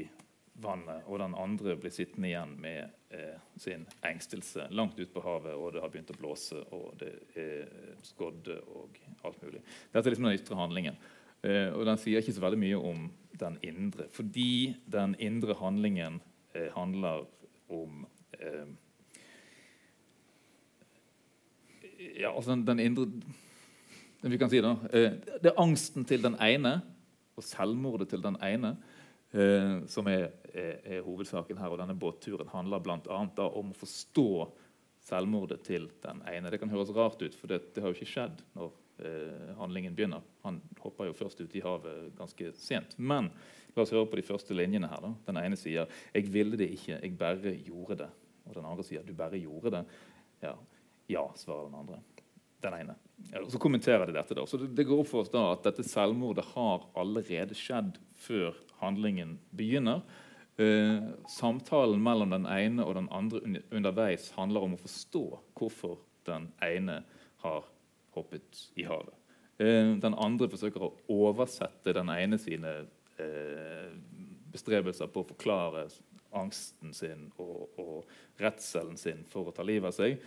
[0.62, 5.54] vannet, og den andre blir sittende igjen med eh, sin engstelse langt ute på havet,
[5.54, 7.70] og det har begynt å blåse, og det er
[8.06, 9.62] skodde og alt mulig.
[9.94, 10.98] Dette er liksom den ytre handlingen.
[11.46, 16.22] Eh, og den sier ikke så veldig mye om den indre, fordi den indre handlingen
[16.56, 17.28] eh, handler
[17.70, 18.06] om
[18.40, 18.68] eh,
[22.18, 23.08] Ja, altså den, den indre
[24.22, 26.76] Vi kan si det eh, Det er angsten til den ene
[27.38, 28.76] og selvmordet til den ene
[29.34, 31.74] eh, som er, er, er hovedsaken her.
[31.74, 33.22] Og denne båtturen handler bl.a.
[33.48, 34.30] om å forstå
[35.08, 36.52] selvmordet til den ene.
[36.52, 38.74] Det kan høres rart ut, for det, det har jo ikke skjedd når
[39.06, 40.26] eh, handlingen begynner.
[40.44, 42.98] Han hopper jo først ut i havet ganske sent.
[42.98, 43.30] Men
[43.76, 45.04] la oss høre på de første linjene her.
[45.06, 45.14] Da.
[45.30, 48.14] Den ene sier 'Jeg ville det ikke, jeg bare gjorde det'.
[48.48, 49.86] Og den andre sier 'Du bare gjorde det'.
[50.44, 50.56] Ja,
[51.08, 52.00] ja svarer den andre.
[52.62, 52.96] Den ene.
[53.32, 54.34] Ja, så kommenterer de dette.
[54.34, 54.46] da.
[54.46, 58.56] Så det, det går opp for oss da at dette selvmordet har allerede skjedd før
[58.82, 60.02] handlingen begynner.
[60.58, 66.48] Eh, samtalen mellom den ene og den andre underveis handler om å forstå hvorfor den
[66.66, 67.04] ene
[67.44, 67.68] har
[68.18, 69.14] hoppet i havet.
[69.58, 72.74] Uh, den andre forsøker å oversette den ene sine
[73.18, 73.94] uh,
[74.54, 75.88] bestrebelser på å forklare
[76.38, 80.20] angsten sin og, og redselen sin for å ta livet av seg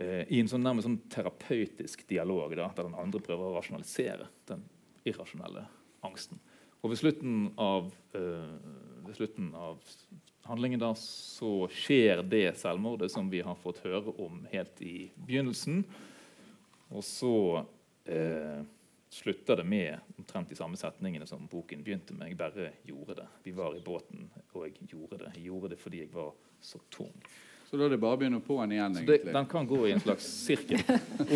[0.00, 4.62] i en sånn nærmest sånn terapeutisk dialog da, der den andre prøver å rasjonalisere den
[5.04, 5.66] irrasjonelle
[6.08, 6.40] angsten.
[6.80, 7.90] Og ved slutten av,
[9.06, 9.80] ved slutten av
[10.48, 15.84] handlingen da, så skjer det selvmordet som vi har fått høre om helt i begynnelsen.
[16.90, 17.34] Og så
[18.04, 18.62] eh,
[19.10, 22.32] slutter det med omtrent de samme setningene som boken begynte med.
[22.32, 23.28] Jeg bare gjorde det.
[23.42, 25.36] Vi var i båten, og jeg gjorde det.
[25.36, 27.14] Jeg gjorde det fordi jeg var så tung.
[27.70, 29.20] Så da er det bare å begynne på den igjen, egentlig?
[29.22, 30.80] det, den kan gå i en slags sirkel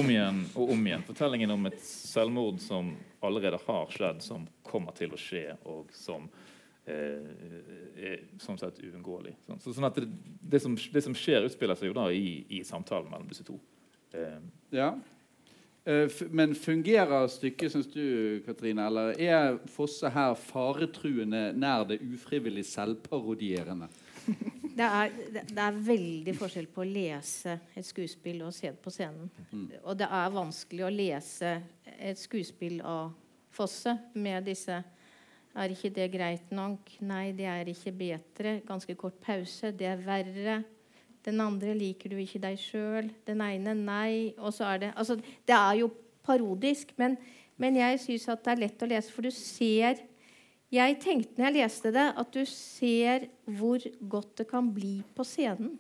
[0.01, 1.05] om igjen og om igjen.
[1.07, 2.91] Fortellingen om et selvmord som
[3.23, 6.27] allerede har skjedd, som kommer til å skje, og som
[6.87, 9.35] er sånn sett uunngåelig.
[9.47, 10.07] Sånn, så, sånn det,
[10.41, 13.59] det, som, det som skjer, utspiller seg jo da i, i samtalen mellom disse to.
[14.13, 14.39] Eh,
[14.75, 14.95] Ja.
[15.85, 18.87] Eh, Men fungerer stykket, syns du, Katrine?
[18.87, 23.89] Eller er Fosse her faretruende nær det ufrivillig selvparodierende?
[24.75, 28.91] Det er, det er veldig forskjell på å lese et skuespill og se det på
[28.91, 29.29] scenen.
[29.85, 31.53] Og det er vanskelig å lese
[31.95, 33.13] et skuespill av
[33.55, 34.81] Fosse med disse
[35.55, 36.89] Er ikke det greit nok?
[37.07, 38.57] Nei, det er ikke bedre.
[38.67, 39.71] Ganske kort pause.
[39.71, 40.57] Det er verre.
[41.25, 43.13] Den andre liker du ikke deg sjøl.
[43.27, 44.35] Den ene nei.
[44.39, 45.93] Og så er det Altså, det er jo
[46.25, 47.17] parodisk, men,
[47.61, 50.03] men jeg syns at det er lett å lese, for du ser
[50.75, 53.79] Jeg tenkte når jeg leste det, at du ser hvor
[54.11, 55.77] godt det kan bli på scenen.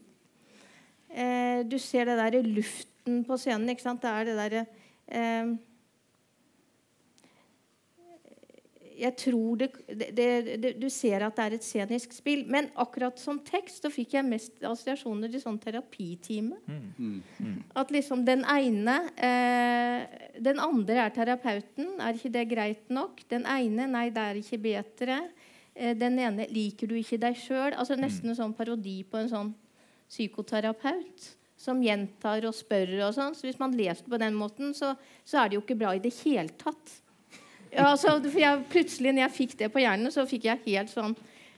[1.11, 3.69] Eh, du ser det der luften på scenen.
[3.73, 4.03] ikke sant?
[4.03, 4.67] Det er det derre
[5.09, 5.57] eh,
[8.95, 10.29] jeg tror det, det,
[10.63, 12.45] det, Du ser at det er et scenisk spill.
[12.51, 16.61] Men akkurat som tekst så fikk jeg mest assosiasjoner til sånn terapitime.
[16.67, 17.63] Mm.
[17.77, 20.07] At liksom den ene eh,
[20.43, 21.97] Den andre er terapeuten.
[22.01, 23.25] Er ikke det greit nok?
[23.31, 25.21] Den ene Nei, det er ikke bedre.
[25.75, 27.73] Eh, den ene Liker du ikke deg sjøl?
[27.75, 29.55] Altså nesten en sånn parodi på en sånn
[30.11, 31.33] psykoterapeut
[31.65, 33.35] som gjentar og spør og sånn.
[33.37, 36.03] Så hvis man leser på den måten, så, så er det jo ikke bra i
[36.03, 37.01] det hele tatt.
[37.75, 40.91] Ja, altså, for jeg, plutselig, når jeg fikk det på hjernen, så fikk jeg helt
[40.93, 41.15] sånn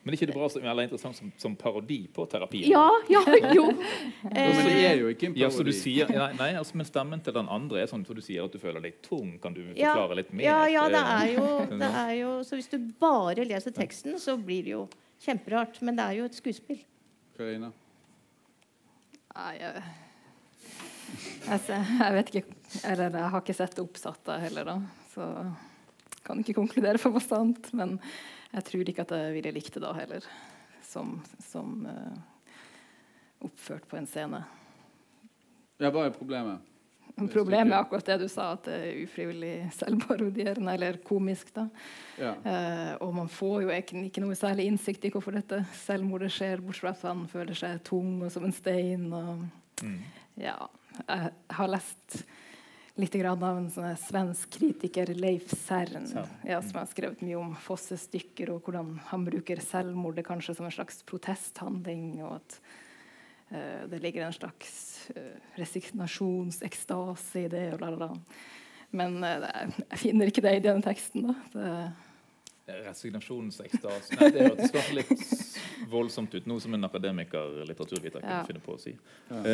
[0.06, 2.68] Men er ikke det bra som, eller interessant som, som parodi på terapien?
[2.70, 3.22] Ja, ja,
[3.56, 3.64] jo.
[4.22, 5.80] Men det er jo ikke en Ja, så du parodi.
[5.80, 8.54] sier, nei, nei altså, Men stemmen til den andre er sånn for du sier at
[8.54, 9.34] du føler deg tung.
[9.42, 10.46] Kan du Ja, forklare litt mer?
[10.46, 11.48] ja, ja, det Eh, er, jo,
[11.82, 14.86] det er jo Så hvis du bare leser teksten, så blir det jo
[15.26, 15.82] kjemperart.
[15.82, 16.78] Men det er jo et skuespill.
[17.36, 17.72] Karina?
[19.36, 19.82] Nei, jeg,
[21.50, 22.44] altså, jeg vet ikke
[22.88, 24.78] Eller jeg har ikke sett det oppsatt heller, da.
[25.12, 25.26] Så
[26.26, 27.72] kan ikke konkludere for bastant.
[27.76, 27.96] Men
[28.52, 30.26] jeg tror ikke at jeg ville likt det da heller.
[30.86, 32.14] Som, som uh,
[33.46, 34.44] oppført på en scene.
[35.82, 36.72] Ja, hva er problemet?
[37.32, 41.48] Problemet er akkurat det du sa, at det er ufrivillig selvparodierende, eller komisk.
[41.56, 41.64] da.
[42.20, 42.32] Ja.
[42.44, 46.60] Uh, og man får jo ikke, ikke noe særlig innsikt i hvorfor dette selvmordet skjer,
[46.64, 49.08] bortsett fra at han føler seg tung og som en stein.
[49.12, 49.98] Og, Mm.
[50.40, 50.54] ja,
[50.96, 52.22] jeg har lest
[52.96, 56.30] litt grann av en sånn svensk kritiker, Leif Sern, Sern.
[56.48, 60.66] ja, som har skrevet mye om Fosses stykker, og hvordan han bruker selvmordet kanskje som
[60.68, 62.22] en slags protesthandling.
[62.24, 62.58] og at
[63.52, 67.66] uh, det ligger en slags uh, resignasjonsekstase i det.
[67.74, 68.10] og la, la, la.
[68.96, 69.46] Men uh,
[69.90, 71.28] jeg finner ikke det i denne teksten.
[71.28, 71.34] da.
[71.52, 71.76] Det,
[72.66, 76.48] Resignasjonsekstase Nei, Det hørtes kanskje litt voldsomt ut.
[76.50, 78.44] Noe som en akademiker litteraturviter kunne Ja.
[78.48, 78.96] finne på å si.
[79.30, 79.44] Ja.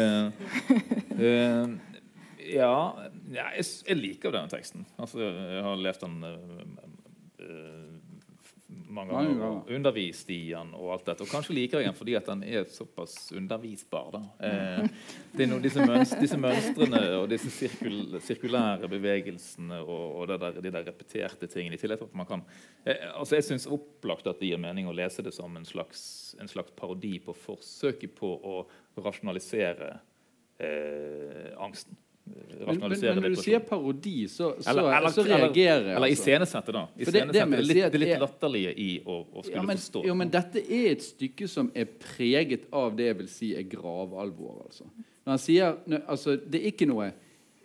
[2.51, 2.77] Ja,
[3.31, 4.87] ja jeg, jeg liker denne teksten.
[4.99, 7.93] Altså, jeg har lest den uh,
[8.93, 11.25] mange ganger og undervist i den og alt dette.
[11.25, 14.19] Og kanskje liker jeg den fordi at den er såpass undervisbar.
[14.43, 14.85] Eh,
[15.37, 20.39] det er noe, disse, mønst, disse mønstrene og disse sirkul, sirkulære bevegelsene og, og det
[20.45, 21.79] der, de der repeterte tingene.
[21.79, 22.47] I tillegg til at man kan
[23.15, 26.51] altså Jeg syns opplagt at det gir mening å lese det som en slags, en
[26.51, 28.63] slags parodi på forsøket på å
[29.01, 29.95] rasjonalisere
[31.59, 31.97] angsten.
[32.25, 35.97] Men, men, Rasjonalisere men når du sier parodi, så, så, Eller- eller- så reagerer jeg.
[35.97, 36.23] Eller altså.
[36.23, 36.83] iscenesette, da.
[37.05, 40.05] For det- det det, litt, det litt latterlige i å, å skulle Ja, men, forstå.
[40.07, 43.63] jo, men dette er et stykke som er preget av det jeg vil si er
[43.65, 44.63] gravalvor.
[44.69, 44.85] Altså.
[45.27, 47.13] Når han sier, altså, det er ikke noe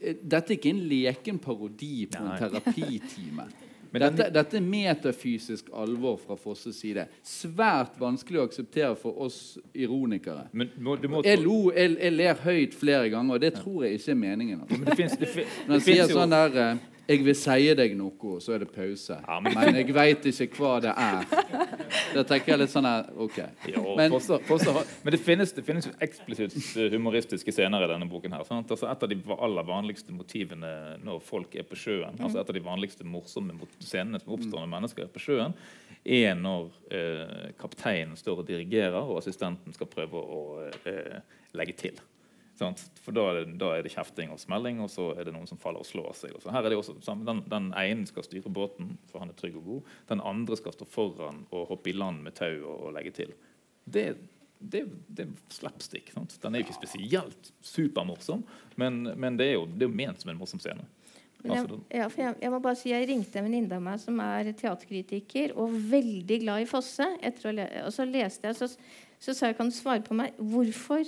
[0.02, 2.34] eh, Dette er ikke en leken parodi på Nei.
[2.38, 3.48] en terapitime.
[4.00, 7.08] Men dette, dette er metafysisk alvor fra Fosses side.
[7.26, 10.48] Svært vanskelig å akseptere for oss ironikere.
[10.54, 14.00] Men må, må, Jeg, lo, jeg, jeg ler høyt flere ganger, og det tror jeg
[14.00, 14.62] ikke er meningen.
[14.62, 14.78] Altså.
[14.78, 17.74] men det finnes, det, fi- Når han det sier sånn der eh, 'Jeg vil si
[17.74, 19.16] deg noe', og så er det pause.
[19.28, 21.24] Ja, men- men, jeg veit ikke hva det er.
[22.14, 23.38] Da tenker jeg litt sånn her OK.
[23.74, 24.74] Jo, Men- forstå, forstå,
[25.06, 28.32] men det finnes, det finnes jo eksplisitt eh, humoristiske scener i denne boken.
[28.34, 28.40] her?
[28.44, 32.54] Altså Et av de aller vanligste motivene når folk er på sjøen, altså et av
[32.54, 35.54] de vanligste morsomme scenene som oppstår når mennesker er på sjøen,
[36.06, 41.20] er når eh, kapteinen står og dirigerer, og assistenten skal prøve å eh,
[41.54, 41.94] legge til.
[42.58, 45.50] For da er, det, da er det kjefting og smelling, og så er det noen
[45.50, 46.34] som faller og slår seg.
[46.38, 46.98] Og her er det også.
[47.28, 49.94] Den, den ene skal styre båten, for han er trygg og god.
[50.10, 53.36] Den andre skal stå foran og hoppe i land med tau og, og legge til.
[53.86, 54.08] Det,
[54.60, 56.12] det, det er slapstick.
[56.16, 56.38] Sant?
[56.44, 58.44] Den er jo ikke spesielt supermorsom,
[58.76, 60.88] men, men det er jo det er ment som en morsom scene.
[61.46, 64.18] Jeg, Altså, ja, jeg, jeg må bare si jeg ringte en venninne av meg som
[64.24, 67.06] er teaterkritiker og veldig glad i Fosse.
[67.86, 68.72] Og så leste jeg, så,
[69.22, 71.06] så sa jeg kan du svare på meg hvorfor,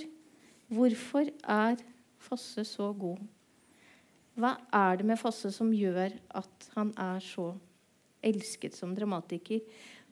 [0.70, 1.80] hvorfor er
[2.20, 3.20] Fosse så god?
[4.36, 7.50] Hva er det med Fosse som gjør at han er så
[8.22, 9.62] elsket som dramatiker?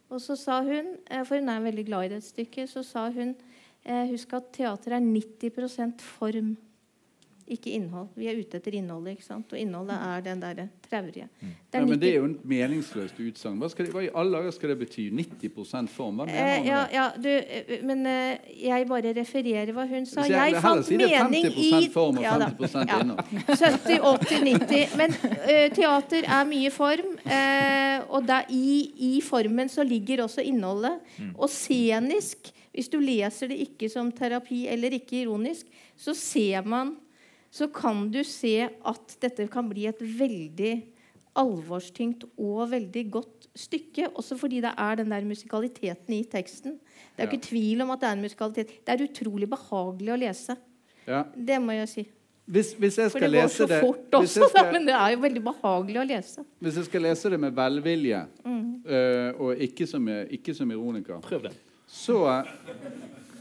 [0.08, 3.10] Og så sa hun, eh, for hun er veldig glad i det stykket, så sa
[3.12, 3.34] hun
[3.84, 6.56] eh, husk at teater er 90% form
[7.50, 8.08] ikke innhold.
[8.16, 9.52] Vi er ute etter innholdet, ikke sant?
[9.52, 11.28] og innholdet er den derre traurige.
[11.72, 13.58] Ja, men Det er jo et meningsløst utsagn.
[13.60, 15.08] Hva, hva i alle dager skal det bety?
[15.12, 16.16] 90 form?
[16.20, 20.22] Hva mener Eh, ja, ja, du, eh, men eh, jeg bare refererer hva hun sa.
[20.22, 23.00] Så jeg Jeg fant si det mening 50 i form og 50 Ja.
[23.00, 23.24] innhold.
[23.46, 24.96] 70, 80, 90.
[24.96, 25.16] Men
[25.48, 27.18] eh, teater er mye form.
[27.26, 31.00] eh, og da, i, i formen så ligger også innholdet.
[31.36, 35.66] Og scenisk, hvis du leser det ikke som terapi eller ikke ironisk,
[35.98, 36.94] så ser man
[37.50, 40.72] Så kan du se at dette kan bli et veldig
[41.38, 44.08] alvorstyngt og veldig godt stykke.
[44.18, 46.72] Også fordi det er den der musikaliteten i teksten.
[47.16, 47.32] Det er jo Ja.
[47.32, 48.68] ikke tvil om at det er en musikalitet.
[48.86, 50.56] Det er utrolig behagelig å lese.
[51.06, 51.22] Ja.
[51.34, 52.06] Det må jeg si.
[52.48, 54.94] Hvis, hvis jeg For lese det går så det fort også, skal, da, men det
[54.94, 56.44] er jo veldig behagelig å lese.
[56.60, 58.82] hvis jeg skal lese det med velvilje Mm.
[58.88, 61.52] uh, og ikke som, ikke som ironiker Prøv det.
[61.86, 62.42] så,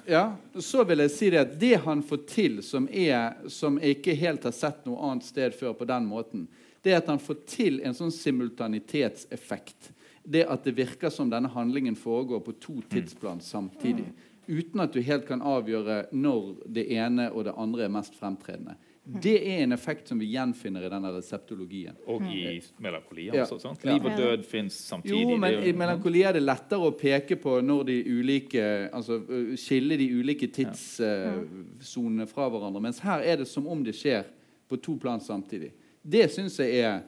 [0.07, 3.97] ja, så vil jeg si det at det han får til, som, er, som jeg
[3.97, 6.47] ikke helt har sett noe annet sted før på den måten,
[6.81, 9.91] det er at han får til en sånn simultanitetseffekt.
[10.23, 14.07] Det at det virker som denne handlingen foregår på to tidsplan samtidig.
[14.47, 18.77] Uten at du helt kan avgjøre når det ene og det andre er mest fremtredende.
[19.07, 21.95] Det er en effekt som vi gjenfinner i denne reseptologien.
[22.11, 23.29] Og i melankoli.
[23.29, 23.45] Ja.
[23.45, 23.83] Altså, sant?
[23.85, 23.93] Ja.
[23.95, 25.21] Liv og død fins samtidig.
[25.23, 29.55] Jo, men i melankoli er det lettere å peke på når de ulike Altså ø,
[29.59, 32.81] skille de ulike tidssonene fra hverandre.
[32.83, 34.27] Mens her er det som om det skjer
[34.67, 35.71] på to plan samtidig.
[36.03, 37.05] Det syns jeg er,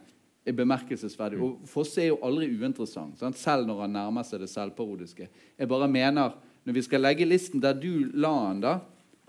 [0.47, 1.39] er bemerkelsesverdig.
[1.43, 3.37] Og Fosse er jo aldri uinteressant, sant?
[3.39, 5.27] selv når han nærmer seg det selvparodiske.
[5.59, 8.77] Jeg bare mener, når vi skal legge listen der du la den, da,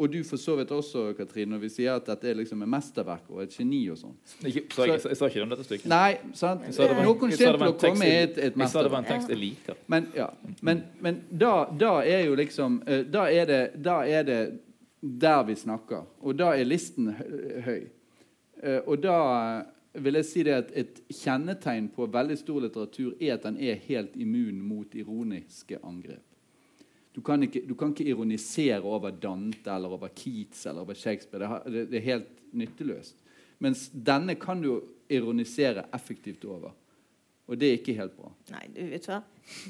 [0.01, 2.71] og du for så vidt også, Katrine, når vi sier at dette er liksom et
[2.73, 4.15] mesterverk og et geni og sånn
[4.47, 5.87] jeg, sa ikke det om dette stykket.
[5.93, 6.63] Nei, sant?
[6.79, 9.05] Var en- Noen kommer til å komme i et, et Jeg sa det var en
[9.05, 9.09] mesterverk.
[9.13, 9.77] tekst jeg liker.
[9.93, 10.31] Men, ja.
[10.63, 11.53] men, men da,
[11.85, 14.41] da er jo liksom eh, da er, det, da er det
[15.03, 16.03] der vi snakker.
[16.23, 17.13] Og da er listen
[17.65, 17.87] høy.
[18.63, 23.35] Eh, Og da vil jeg si det at et kjennetegn på veldig stor litteratur er
[23.35, 26.23] at den er helt immun mot ironiske angrep.
[27.15, 31.43] Du kan ikke, du kan ikke ironisere over Dante eller over Keats eller over Shakespeare.
[31.43, 33.17] Det, har- det, det er helt nytteløst.
[33.59, 34.77] Mens denne kan du
[35.11, 36.71] ironisere effektivt over.
[37.51, 38.31] Og det er ikke helt bra.
[38.55, 39.19] Nei, du vet hva?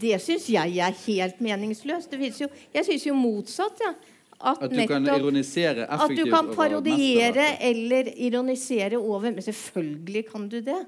[0.03, 2.13] Det syns jeg er helt meningsløst.
[2.13, 3.81] Det jo, jeg syns jo motsatt.
[3.81, 3.95] Ja.
[4.41, 9.31] At, At du kan nettopp ironisere At du kan parodiere eller ironisere over.
[9.33, 10.79] Men selvfølgelig kan du det.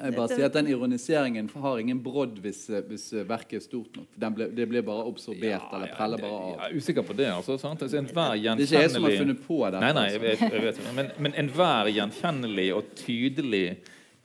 [0.00, 4.08] Jeg bare sier at Den ironiseringen har ingen brodd hvis, hvis verket er stort nok.
[4.24, 6.48] Den ble, det blir bare absorbert eller preller bare av.
[6.54, 7.28] Jeg er usikker på det.
[7.34, 7.82] altså, sant?
[7.84, 9.84] Altså, enhver Det er ikke jeg som har funnet på dette.
[9.84, 10.48] Nei, nei, jeg altså.
[10.48, 10.96] vet, jeg vet.
[10.96, 13.64] Men, men enhver gjenkjennelig og tydelig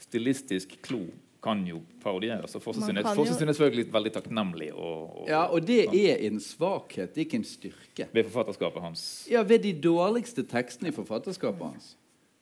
[0.05, 1.03] stilistisk klo
[1.45, 2.55] kan jo parodieres.
[2.57, 6.39] Og Man Fosse sin er selvfølgelig veldig takknemlig og, og, Ja, og det er en
[6.41, 8.07] svakhet, ikke en styrke.
[8.13, 9.27] ved forfatterskapet hans.
[9.29, 11.95] Ja, Ved de dårligste tekstene i forfatterskapet hans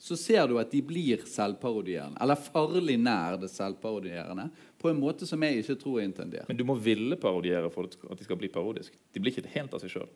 [0.04, 2.18] så ser du at de blir selvparodierende.
[2.20, 4.50] Eller farlig nær det selvparodierende.
[4.76, 6.50] På en måte som jeg ikke tror er intendert.
[6.50, 8.98] Men du må ville parodiere for at de skal bli parodisk.
[9.16, 10.10] De blir ikke helt av seg sjøl.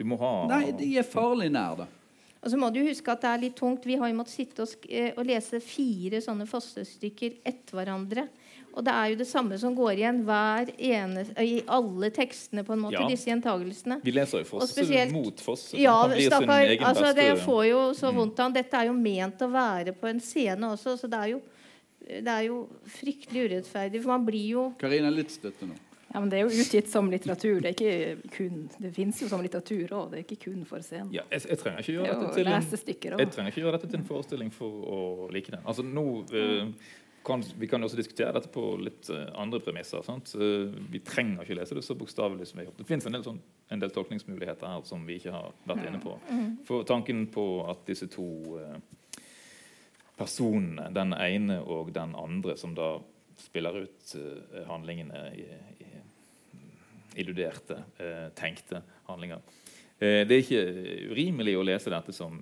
[0.00, 1.88] Du må ha Nei, de er farlig nær det.
[2.38, 3.84] Og så må du huske at det er litt tungt.
[3.84, 8.30] Vi har jo måttet sitte og, sk eh, og lese fire sånne fosterstykker etter hverandre.
[8.78, 12.76] Og det er jo det samme som går igjen hver ene, i alle tekstene, på
[12.76, 13.08] en måte, Ja.
[13.10, 13.96] disse gjentagelsene.
[14.04, 15.74] Vi leser jo Og Fosse spesielt- mot Fosse.
[15.76, 16.78] Ja, blir sin stakkar.
[16.86, 18.52] Altså, det får jo så vondt av han.
[18.52, 21.42] Dette er jo ment å være på en scene også, så det er jo,
[22.06, 24.00] det er jo fryktelig urettferdig.
[24.02, 25.74] For man blir jo Karina, litt støtte nå.
[26.14, 27.60] Ja, men Det er jo utgitt som litteratur.
[27.60, 30.10] Det er ikke kun, det fins jo som litteratur òg.
[30.10, 31.12] Det er ikke kun for scenen.
[31.12, 33.98] Ja, jeg, jeg trenger ikke gjøre dette til en Jeg trenger ikke gjøre dette til
[34.00, 35.60] en forestilling for å like den.
[35.66, 36.72] Altså nå eh,
[37.28, 40.02] kan, Vi kan også diskutere dette på litt eh, andre premisser.
[40.06, 40.32] Sant?
[40.34, 42.80] Eh, vi trenger ikke lese det så bokstavelig som vi har gjort.
[42.80, 43.40] Det fins en, sånn,
[43.74, 46.16] en del tolkningsmuligheter her som vi ikke har vært inne på.
[46.68, 48.28] For tanken på at disse to
[48.62, 48.78] eh,
[50.18, 52.96] personene, den ene og den andre, som da
[53.38, 54.14] spiller ut
[54.66, 55.44] handlingene i,
[55.84, 57.76] i illuderte,
[58.34, 59.44] tenkte handlinger.
[59.98, 62.34] Det er ikke urimelig å lese dette som,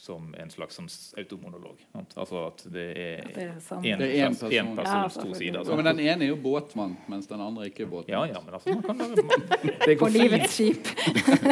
[0.00, 1.80] som en slags sånn automonolog.
[1.92, 2.14] Sant?
[2.16, 3.46] Altså at det er det
[3.82, 5.02] én Det er en person, person.
[5.02, 5.64] Ja, to sider.
[5.66, 8.14] Ja, men den ene er jo båtmann, mens den andre ikke er båtmann.
[8.14, 10.92] Ja, ja, men altså, man kan være, man, På livets skip.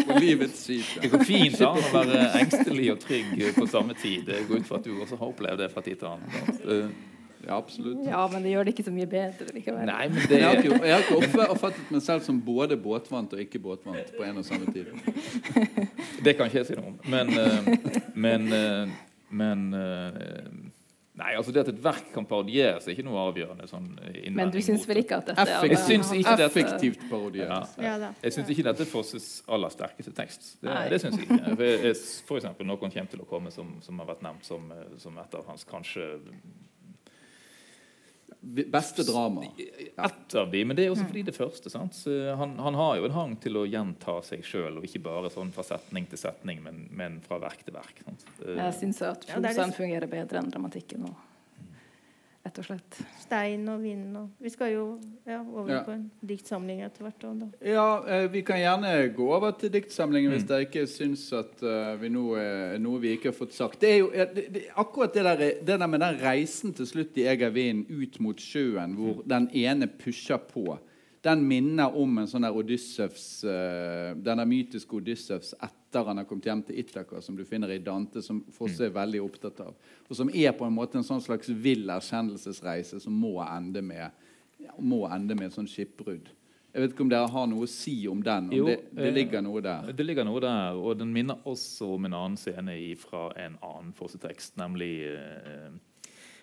[0.06, 0.94] På livets skip.
[1.02, 4.32] det går fint an å være engstelig og trygg på samme tid.
[4.32, 6.96] Jeg går ut fra at du også har opplevd det fra tid til annen.
[7.46, 8.04] Ja, absolutt.
[8.06, 9.86] Ja, men det gjør det ikke så mye bedre likevel.
[9.86, 12.76] Nei, men det Jeg har er ikke, jeg har ikke oppfattet meg selv som både
[12.76, 14.90] båtvant og ikke båtvant på en og samme tid.
[16.24, 16.96] Det kan ikke jeg si noe om.
[17.12, 17.68] Men, eh,
[18.14, 18.96] men, eh,
[19.30, 20.48] men eh,
[21.16, 23.64] Nei, altså Det at et verk kan parodieres, er ikke noe avgjørende.
[23.70, 23.86] sånn
[24.36, 27.08] Men du syns vel ikke at dette er Jeg syns ikke dette- Effektivt Ja.
[27.08, 27.78] parodiert.
[27.80, 28.10] Ja.
[28.22, 30.60] Jeg syns ikke dette er Fosses aller sterkeste tekst.
[30.60, 30.88] Det, Nei.
[30.92, 31.56] det synes jeg ikke.
[31.56, 31.96] For jeg-
[32.28, 35.34] For eksempel, Noen kommer til å komme som, som har vært nevnt som, som et
[35.34, 36.20] av hans kanskje
[38.46, 39.42] Beste drama.
[39.96, 41.70] ett av de, Men det er også fordi det første.
[41.70, 41.94] sant?
[41.94, 45.30] Så Han, han har jo en hang til å gjenta seg sjøl, og ikke bare
[45.30, 48.02] sånn fra setning til setning, men, men fra verk til verk.
[48.04, 48.26] sant?
[48.46, 51.08] Jeg syns at Ja, er prosaen fungerer bedre enn dramatikken.
[51.10, 51.16] Og,
[52.46, 52.98] rett og slett.
[53.20, 54.84] Stein og vind og Vi skal jo
[55.26, 55.80] ja, over Ja.
[55.82, 57.20] på en diktsamling etter hvert.
[57.40, 57.46] da.
[57.66, 60.48] Ja, eh, Vi kan gjerne gå over til diktsamlingen hvis Mm.
[60.48, 63.80] dere ikke syns at uh, vi nå er noe vi ikke har fått sagt.
[63.80, 65.36] Det er jo eh, det, det, akkurat det der,
[65.66, 67.36] det der med den reisen til slutt i er
[67.90, 70.78] ut mot sjøen, hvor den ene pusher på.
[71.24, 75.54] Den minner om en sånn der Odyssevs, eh, denne mytiske Odyssevs
[75.96, 78.94] etter han har kommet hjem til Ithaka, som du finner i Dante, som Fosse er
[78.94, 79.76] veldig opptatt av.
[80.08, 84.10] Og som er på en måte en sånn slags vill erkjennelsesreise som må ende med,
[84.78, 86.28] må ende med et sånt skipbrudd.
[86.76, 88.50] Jeg vet ikke om dere har noe å si om den.
[88.50, 89.92] Om Jo, det, det eh, ligger noe der.
[89.96, 93.94] Det ligger noe der, og den minner også om en annen scene fra en annen
[93.96, 95.70] Fosse-tekst, nemlig eh,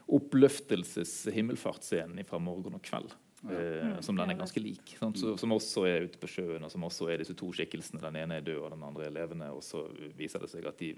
[0.10, 3.14] oppløftelses himmelfartsscenen fra morgen og kveld.
[3.52, 4.96] Eh, som den er ganske lik.
[5.00, 5.20] Sant?
[5.20, 8.02] Så, som også er ute på sjøen, og som også er disse to skikkelsene.
[8.04, 9.50] Den ene er død, og den andre er levende.
[9.56, 9.84] Og så
[10.18, 10.94] viser det seg at de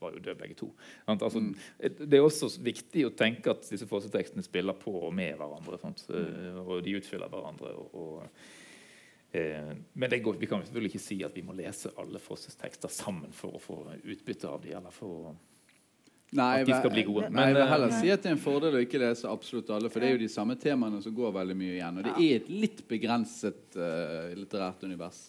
[0.00, 0.72] var jo døde begge to.
[1.06, 1.24] Sant?
[1.24, 1.40] Altså,
[1.78, 5.80] Det er også viktig å tenke at disse Fosse-tekstene spiller på og med hverandre.
[5.80, 6.04] Sant?
[6.10, 7.72] Eh, og de utfyller hverandre.
[7.78, 8.62] og, og
[9.34, 12.54] Eh, men det går, vi kan selvfølgelig ikke si at vi må lese alle Fosses
[12.54, 15.32] tekster sammen for å få utbytte av dem, eller for å
[16.32, 17.28] Nei, at de skal bli gode.
[17.30, 19.90] Nei, jeg vil heller si at det er en fordel å ikke lese absolutt alle,
[19.92, 21.98] for det er jo de samme temaene som går veldig mye igjen.
[22.00, 25.20] Og det er et litt begrenset uh, litterært univers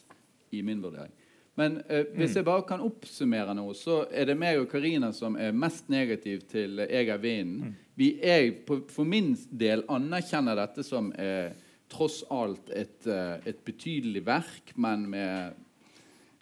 [0.56, 1.12] i min vurdering.
[1.56, 2.38] Men uh, hvis Mm.
[2.40, 6.42] jeg bare kan oppsummere noe, så er det meg og Karina som er mest negativ
[6.50, 7.74] til Eger 'Jeg er vinden'.
[7.96, 11.52] Vi er, på, for min del anerkjenner dette som eh,
[11.88, 15.54] tross alt et, et betydelig verk, men med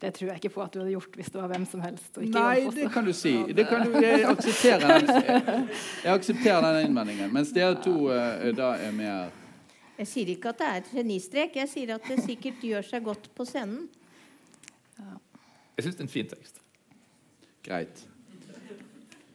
[0.04, 2.10] Det tror jeg ikke på at du hadde gjort hvis det var hvem som helst.
[2.18, 3.32] Og ikke Nei, det kan du si.
[3.56, 5.70] Det kan du, jeg, aksepterer den,
[6.04, 7.32] jeg, aksepterer den innvendingen.
[7.32, 9.32] Mens dere to eh, da er mer
[10.02, 11.56] Jeg sier ikke at det er et genistrek.
[11.56, 13.86] Jeg sier at det sikkert gjør seg godt på scenen.
[15.78, 16.60] Jeg syns det er en fin tekst.
[17.64, 18.04] greit.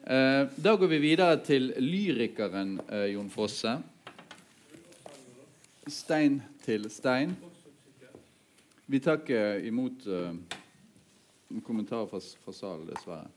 [0.05, 3.79] Eh, da går vi videre til lyrikeren eh, Jon Fosse.
[5.89, 7.39] Stein til stein.
[8.89, 10.33] Vi tar ikke imot eh,
[11.65, 13.29] kommentarer fra, fra salen, dessverre.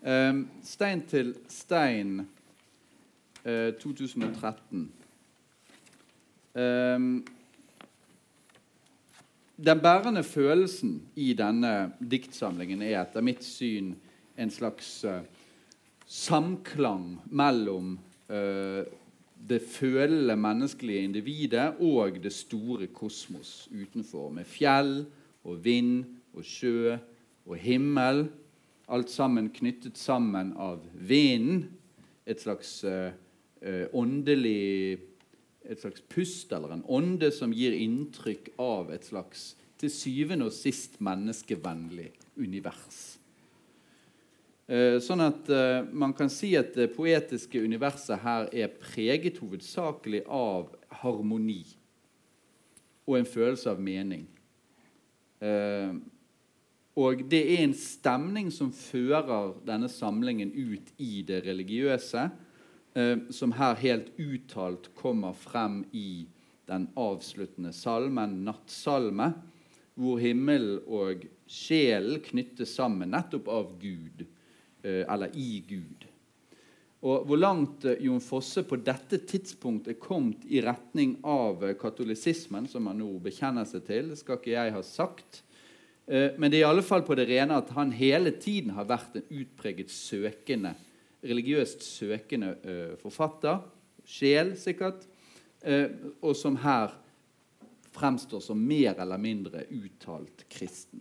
[0.00, 2.22] Um, stein til stein
[3.44, 4.86] uh, 2013.
[6.56, 7.10] Um,
[9.60, 13.92] den bærende følelsen i denne diktsamlingen er etter mitt syn
[14.40, 15.20] en slags uh,
[16.10, 18.88] samklang mellom eh,
[19.48, 25.06] det følende menneskelige individet og det store kosmos utenfor, med fjell
[25.44, 26.96] og vind og sjø
[27.46, 28.28] og himmel.
[28.90, 31.68] Alt sammen knyttet sammen av vinden.
[32.26, 33.12] Et slags eh,
[33.92, 34.98] åndelig
[35.70, 40.54] et slags pust eller en ånde som gir inntrykk av et slags til syvende og
[40.54, 42.10] sist menneskevennlig
[42.40, 43.09] univers.
[44.70, 50.20] Eh, Sånn at eh, man kan si at det poetiske universet her er preget hovedsakelig
[50.30, 50.68] av
[51.00, 51.64] harmoni
[53.08, 54.28] og en følelse av mening.
[55.42, 55.90] Eh,
[57.00, 62.24] Og det er en stemning som fører denne samlingen ut i det religiøse,
[63.30, 66.26] som her helt uttalt kommer frem i
[66.66, 69.30] den avsluttende salmen, nattsalme,
[69.94, 74.26] hvor himmel og sjelen knyttes sammen nettopp av Gud,
[74.84, 76.06] eller i Gud.
[77.00, 81.76] Og Hvor langt eh, Jon Fosse på dette tidspunktet er kommet i retning av eh,
[81.80, 85.40] katolisismen, som han nå bekjenner seg til, skal ikke jeg ha sagt.
[86.04, 88.88] Eh, Men det er i alle fall på det rene at han hele tiden har
[88.90, 90.74] vært en utpreget søkende,
[91.24, 93.62] religiøst søkende eh, forfatter.
[94.04, 95.06] Sjel, sikkert.
[95.64, 95.88] eh,
[96.20, 96.92] Og som her
[97.96, 101.00] fremstår som mer eller mindre uttalt kristen.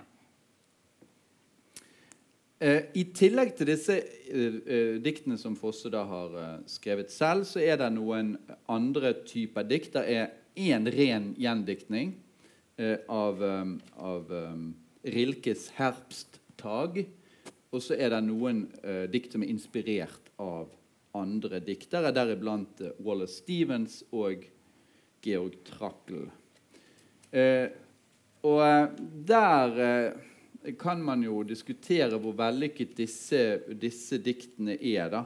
[2.59, 7.45] Eh, I tillegg til disse eh, eh, diktene som Fosse da har eh, skrevet selv,
[7.47, 8.33] så er det noen
[8.67, 9.93] andre typer dikt.
[9.93, 12.17] Det er én ren gjendiktning
[12.75, 14.35] eh, av, eh, av
[15.07, 17.05] Rilkes 'Herbsttag'.
[17.71, 18.63] Og så er det noen
[19.13, 20.71] dikt som er inspirert av
[21.15, 24.41] andre diktere, deriblant Wallace Stevens og
[25.21, 26.23] Georg Trakl.
[28.49, 28.97] Og
[29.29, 29.77] der
[30.79, 33.43] kan man jo diskutere hvor vellykket disse,
[33.79, 35.09] disse diktene er.
[35.09, 35.23] da.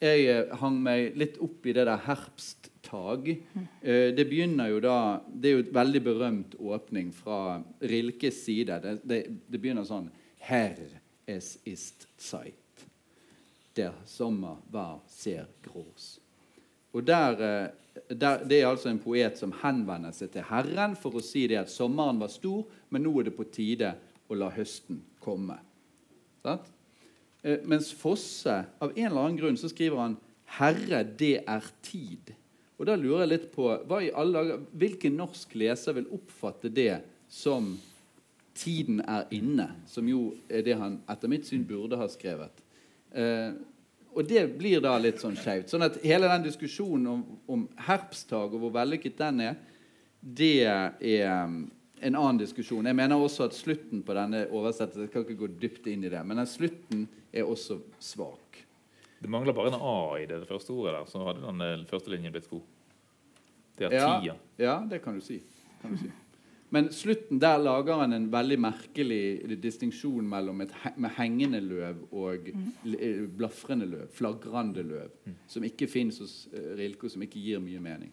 [0.00, 3.30] jeg eh, hang meg litt opp i det der herpsttag.
[3.82, 8.80] Eh, det begynner jo da Det er jo et veldig berømt åpning fra Rilkes side.
[8.84, 10.10] Det, det, det begynner sånn
[10.48, 10.78] Herr
[11.28, 12.54] es ist Zeit.
[13.76, 16.18] Der Sommer var ser grås.
[16.92, 21.18] Og der, eh, der, Det er altså en poet som henvender seg til Herren for
[21.18, 23.94] å si det at sommeren var stor, men nå er det på tide
[24.28, 25.58] å la høsten komme.
[26.44, 26.68] Sant?
[27.42, 30.16] Eh, mens Fosse av en eller annen grunn så skriver han
[30.58, 32.34] 'Herre, det er tid'.
[32.78, 33.68] Og da lurer jeg litt på
[34.14, 37.78] alle Hvilken norsk leser vil oppfatte det som
[38.54, 42.62] 'tiden er inne', som jo er det han etter mitt syn burde ha skrevet?
[43.12, 43.52] Eh,
[44.14, 45.70] og det blir da litt sånn skeivt.
[45.70, 49.54] Sånn at hele den diskusjonen om, om herpstag og hvor vellykket den er,
[50.20, 51.46] det er
[52.02, 52.84] en annen diskusjon.
[52.86, 56.10] Jeg mener også at slutten på denne oversettelsen Jeg kan ikke gå dypt inn i
[56.12, 58.62] det, men den slutten er også svak.
[59.20, 62.10] Det mangler bare en A i det første ordet der, så hadde den eh, første
[62.12, 62.62] linjen blitt god.
[63.78, 64.34] Det er Ja, tida.
[64.58, 65.40] ja, det kan du si.
[65.82, 66.10] Kan du si.
[66.70, 72.02] Men slutten der lager han en veldig merkelig distinksjon mellom et he med hengende løv
[72.12, 72.50] og
[72.84, 75.10] l- eh, blafrende løv, flagrende løv,
[75.48, 78.12] som ikke fins hos eh, Rilke, og som ikke gir mye mening.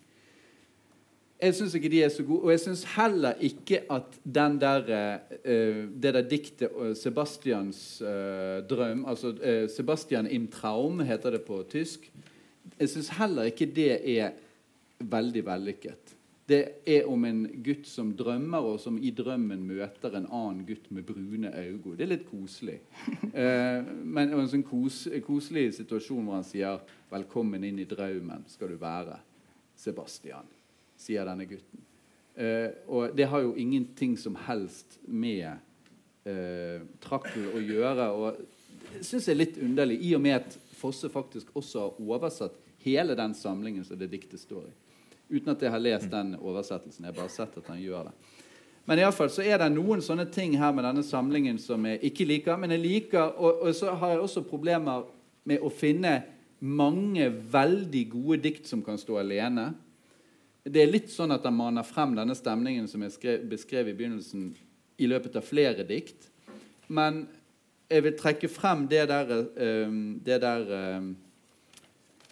[1.45, 2.41] Jeg syns ikke de er så gode.
[2.47, 4.87] Og jeg syns heller ikke at den der,
[5.45, 9.35] uh, det der diktet uh, Sebastians uh, drøm altså
[9.75, 12.09] Sebastian im Traum heter det på tysk.
[12.79, 14.33] Jeg syns heller ikke det er
[14.99, 16.15] veldig vellykket.
[16.49, 20.91] Det er om en gutt som drømmer, og som i drømmen møter en annen gutt
[20.93, 21.95] med brune øyne.
[21.97, 22.77] Det er litt koselig.
[24.15, 28.77] Men en sånn kos, koselig situasjon hvor han sier 'Velkommen inn i drømmen skal du
[28.77, 29.17] være,
[29.75, 30.54] Sebastian',
[30.99, 31.83] sier denne gutten.
[32.35, 35.47] Eh, og det har jo ingenting som helst med
[36.27, 38.09] eh, trakkel å gjøre.
[38.11, 38.41] og
[38.95, 42.57] det syns jeg er litt underlig, i og med at Fosse faktisk også har oversatt
[42.83, 44.73] hele den samlingen som det diktet står i.
[45.37, 47.05] Uten at jeg har lest den oversettelsen.
[47.05, 48.13] Jeg har bare sett at han gjør det.
[48.85, 51.87] Men i alle fall så er det noen sånne ting her med denne samlingen som
[51.89, 52.59] jeg ikke liker.
[52.61, 55.07] Men jeg liker, og, og så har jeg også problemer
[55.49, 56.19] med å finne
[56.59, 59.71] mange veldig gode dikt som kan stå alene.
[60.65, 63.93] Det er litt sånn at han maner frem denne stemningen som jeg skrev, beskrev i
[63.97, 64.47] begynnelsen,
[64.97, 66.31] i løpet av flere dikt.
[66.89, 67.27] Men
[67.91, 69.33] jeg vil trekke frem det der,
[69.85, 71.11] um, det der um,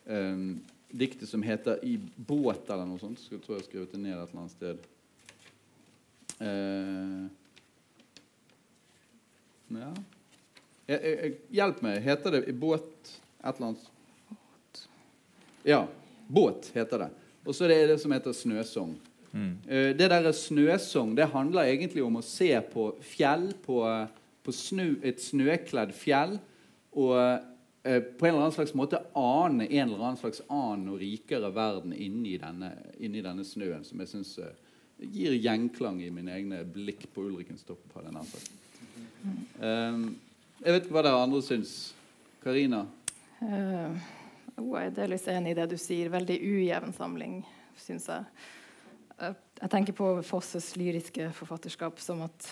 [0.07, 0.47] um,
[0.89, 3.21] diktet som heter 'I båt' eller noe sånt.
[3.21, 4.77] Skal, tror jeg skrevet det ned et eller annet sted.
[6.41, 7.29] Uh,
[9.77, 9.93] ja.
[10.87, 12.01] Jeg, jeg, jeg, hjelp meg.
[12.01, 13.13] Heter det 'I båt'
[13.43, 14.87] et eller annet?
[15.63, 15.85] Ja.
[16.27, 17.11] 'Båt' heter det.
[17.43, 18.95] Og så er det det som heter 'Snøsong'.
[19.33, 19.57] Mm.
[19.97, 23.81] det der snøsong det handler egentlig om å se på fjell, på,
[24.43, 26.35] på snø, et snøkledd fjell,
[26.93, 27.17] og
[27.83, 31.49] eh, på en eller annen slags måte ane en eller annen slags annen og rikere
[31.55, 34.53] verden inni denne, inni denne snøen, som jeg syns eh,
[35.01, 37.81] gir gjenklang i mine egne blikk på Ulrikenstopp.
[37.89, 38.37] topp.
[39.59, 39.97] Eh,
[40.61, 41.93] jeg vet ikke hva dere andre syns.
[42.43, 42.85] Karina?
[43.41, 44.03] Eh,
[44.57, 46.11] jeg er delvis enig i det du sier.
[46.13, 47.41] Veldig ujevn samling,
[47.79, 48.27] syns jeg.
[49.23, 52.47] Jeg tenker på Fosses lyriske forfatterskap som at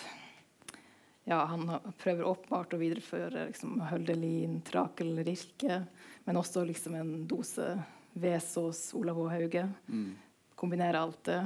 [1.29, 1.67] ja, han
[2.01, 5.81] prøver åpenbart å videreføre liksom, Høldelin, Trakel, Rilke,
[6.25, 7.75] men også liksom en dose
[8.13, 9.27] Vesaas, Olav H.
[9.35, 9.65] Hauge.
[9.87, 10.15] Mm.
[10.59, 11.41] Kombinere alt det.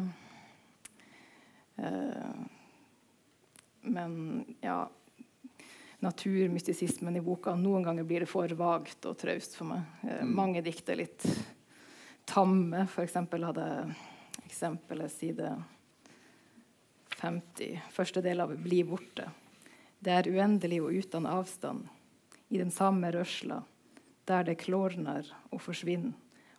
[1.75, 2.45] Eh,
[3.85, 4.85] men ja
[6.05, 9.85] Naturmystisismen i boka Noen ganger blir det for vagt og traust for meg.
[10.03, 10.35] Eh, Mm.
[10.35, 11.25] Mange dikt er litt
[12.25, 12.87] tamme.
[12.87, 13.95] For eksempel hadde
[14.45, 15.63] eksempelet side
[17.21, 19.31] 50, første del av 'Bli borte'.
[19.99, 21.87] Det er uendelig og uten avstand,
[22.49, 23.63] i den samme rørsla,
[24.27, 26.13] der det klårner og forsvinner,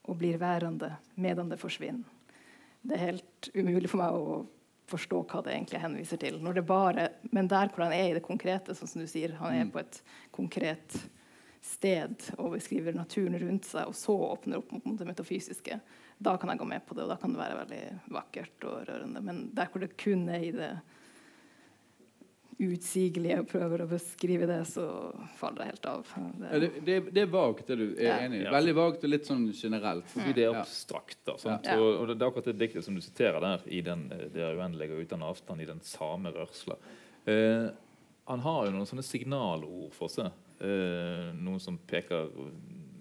[0.05, 2.05] og blir værende medan det forsvinner.
[2.83, 4.47] Det er helt umulig for meg å
[4.87, 6.39] forstå hva det egentlig henviser til.
[6.43, 9.35] Når det bare, men der hvor han er i det konkrete, sånn som du sier,
[9.41, 9.73] han er Mm.
[9.73, 10.99] på et konkret
[11.63, 15.81] sted og beskriver naturen rundt seg, og så åpner opp mot det metafysiske,
[16.23, 18.87] da kan jeg gå med på det, og da kan det være veldig vakkert og
[18.87, 19.23] rørende.
[19.23, 20.71] Men der hvor det kun er i det
[22.59, 24.85] utsigelige og prøver å beskrive det, så
[25.37, 26.13] faller det helt av.
[26.41, 28.15] Ja, det, det, det er vagt, det du er Ja.
[28.25, 28.47] enig i.
[28.55, 30.07] Veldig vagt og litt sånn generelt.
[30.09, 31.19] Fordi det er abstrakt.
[31.29, 31.69] Da, sant?
[31.69, 31.77] Ja.
[31.77, 34.57] Og, og det er akkurat det diktet som du siterer der, i den, det er
[34.57, 36.79] uendelige og uten avstand, i den samme rørsla.
[37.29, 37.69] Eh,
[38.31, 40.33] han har jo noen sånne signalord for seg.
[40.65, 42.33] Eh, noen som peker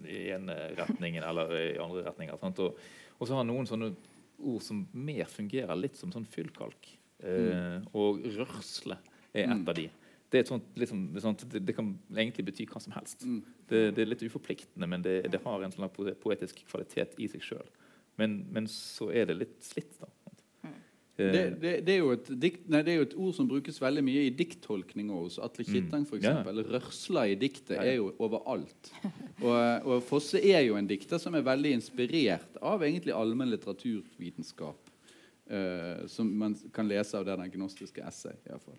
[0.06, 2.36] i ene retningen eller i andre retninger.
[2.44, 2.60] Sant?
[2.62, 2.76] Og,
[3.16, 3.94] og så har han noen sånne
[4.36, 6.92] ord som mer fungerer litt som sånn fyllkalk.
[7.24, 8.98] Eh, Og rørsle
[9.36, 9.68] er et Mm.
[9.68, 9.88] av de.
[10.32, 13.22] det, et sånt, liksom, sånt, det, det kan egentlig bety hva som helst.
[13.24, 13.42] Mm.
[13.68, 15.88] Det, det er litt uforpliktende, men det, det har en sånn
[16.20, 17.68] poetisk kvalitet i seg sjøl.
[18.18, 20.08] Men, men så er det litt slitt, da.
[21.18, 24.02] Eh, Det, det, det, er dikt, nei, det er jo et ord som brukes veldig
[24.04, 26.04] mye i dikttolkninger hos Atle Kittang.
[26.04, 26.42] For Ja.
[26.44, 28.90] Rørsla i diktet er jo overalt.
[29.40, 34.82] Og, og Fosse er jo en dikter som er veldig inspirert av egentlig allmenn litteraturvitenskap.
[35.46, 38.34] Uh, som man kan lese av det den gnostiske essay.
[38.34, 38.78] i hvert fall.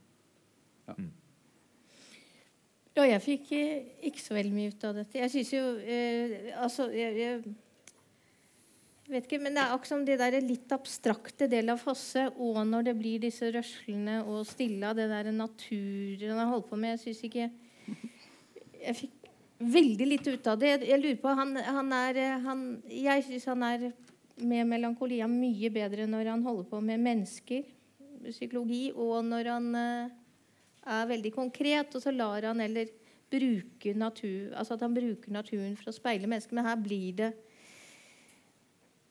[2.98, 5.20] Ja, jeg fikk eh, ikke så veldig mye ut av dette.
[5.22, 10.18] Jeg syns jo eh, Altså, jeg, jeg vet ikke, men det er akkurat som det
[10.18, 14.98] der litt abstrakte del av Fosse, og når det blir disse røslene og stille av
[14.98, 17.50] det der naturen han holder på med Jeg syns ikke
[18.82, 20.74] Jeg fikk veldig litt ut av det.
[20.74, 23.90] Jeg, jeg lurer på Han, han er eh, han, Jeg syns han er
[24.38, 27.64] med melankolia mye bedre når han holder på med mennesker,
[28.28, 30.16] psykologi, og når han eh,
[30.88, 32.90] er veldig konkret, og så lar han eller
[33.32, 36.56] bruke natur, altså at han bruker naturen for å speile mennesker.
[36.56, 37.32] Men her blir det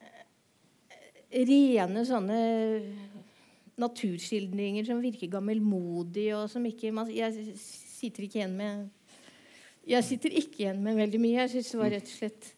[0.00, 2.40] eh, rene sånne
[3.76, 8.88] naturskildringer som virker gammelmodige, og som ikke man, Jeg sitter ikke igjen med
[9.86, 11.40] Jeg sitter ikke igjen med veldig mye.
[11.44, 12.52] Jeg synes det var rett og slett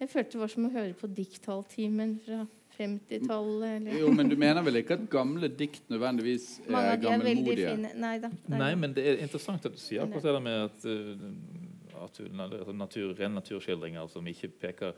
[0.00, 2.46] Jeg følte det var som å høre på dikthalvtimen fra
[2.78, 3.76] 50-tallet.
[3.76, 7.94] eller- Jo, Men du mener vel ikke at gamle dikt nødvendigvis er gammelmodige?
[7.96, 8.30] Nei da.
[8.48, 12.74] Nei, men det er interessant at du sier akkurat det der med at, uh, at
[12.74, 14.92] natur, rene naturskildringer som ikke peker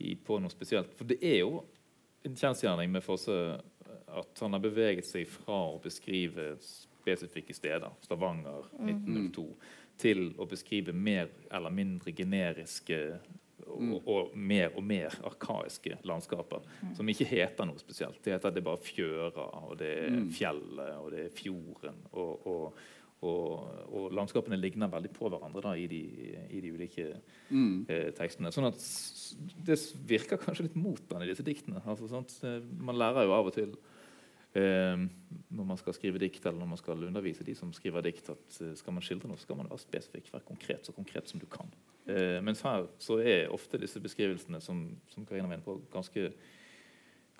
[0.00, 0.94] i, på noe spesielt.
[0.94, 1.64] For det er jo
[2.24, 3.60] en kjensgjerning med Fosse
[4.08, 9.44] at han har beveget seg fra å beskrive spesifikke steder, Stavanger 1902,
[9.98, 13.18] til å beskrive mer eller mindre generiske
[13.68, 16.64] og, og mer og mer arkaiske landskaper
[16.96, 18.20] som ikke heter noe spesielt.
[18.24, 22.00] Det heter det bare fjøra, og det er fjellet, og det er fjorden.
[22.12, 22.78] Og, og,
[23.26, 26.02] og, og landskapene ligner veldig på hverandre da, i, de,
[26.54, 27.08] i de ulike
[27.50, 27.86] Mm.
[27.88, 28.50] eh, tekstene.
[28.52, 28.82] Sånn at
[29.64, 31.80] det virker kanskje litt motbærende i disse diktene.
[31.88, 32.20] Altså?
[32.44, 33.72] Eh, Man lærer jo av og til
[34.54, 35.06] eh,
[35.50, 38.60] når man skal skrive dikt, eller når man skal undervise de som skriver dikt, at
[38.64, 41.40] eh, skal man skildre noe, så skal man være spesifikk, være konkret, så konkret som
[41.40, 41.72] du kan.
[42.08, 46.30] Eh, mens her så er ofte disse beskrivelsene som, som Karina var inne på, ganske,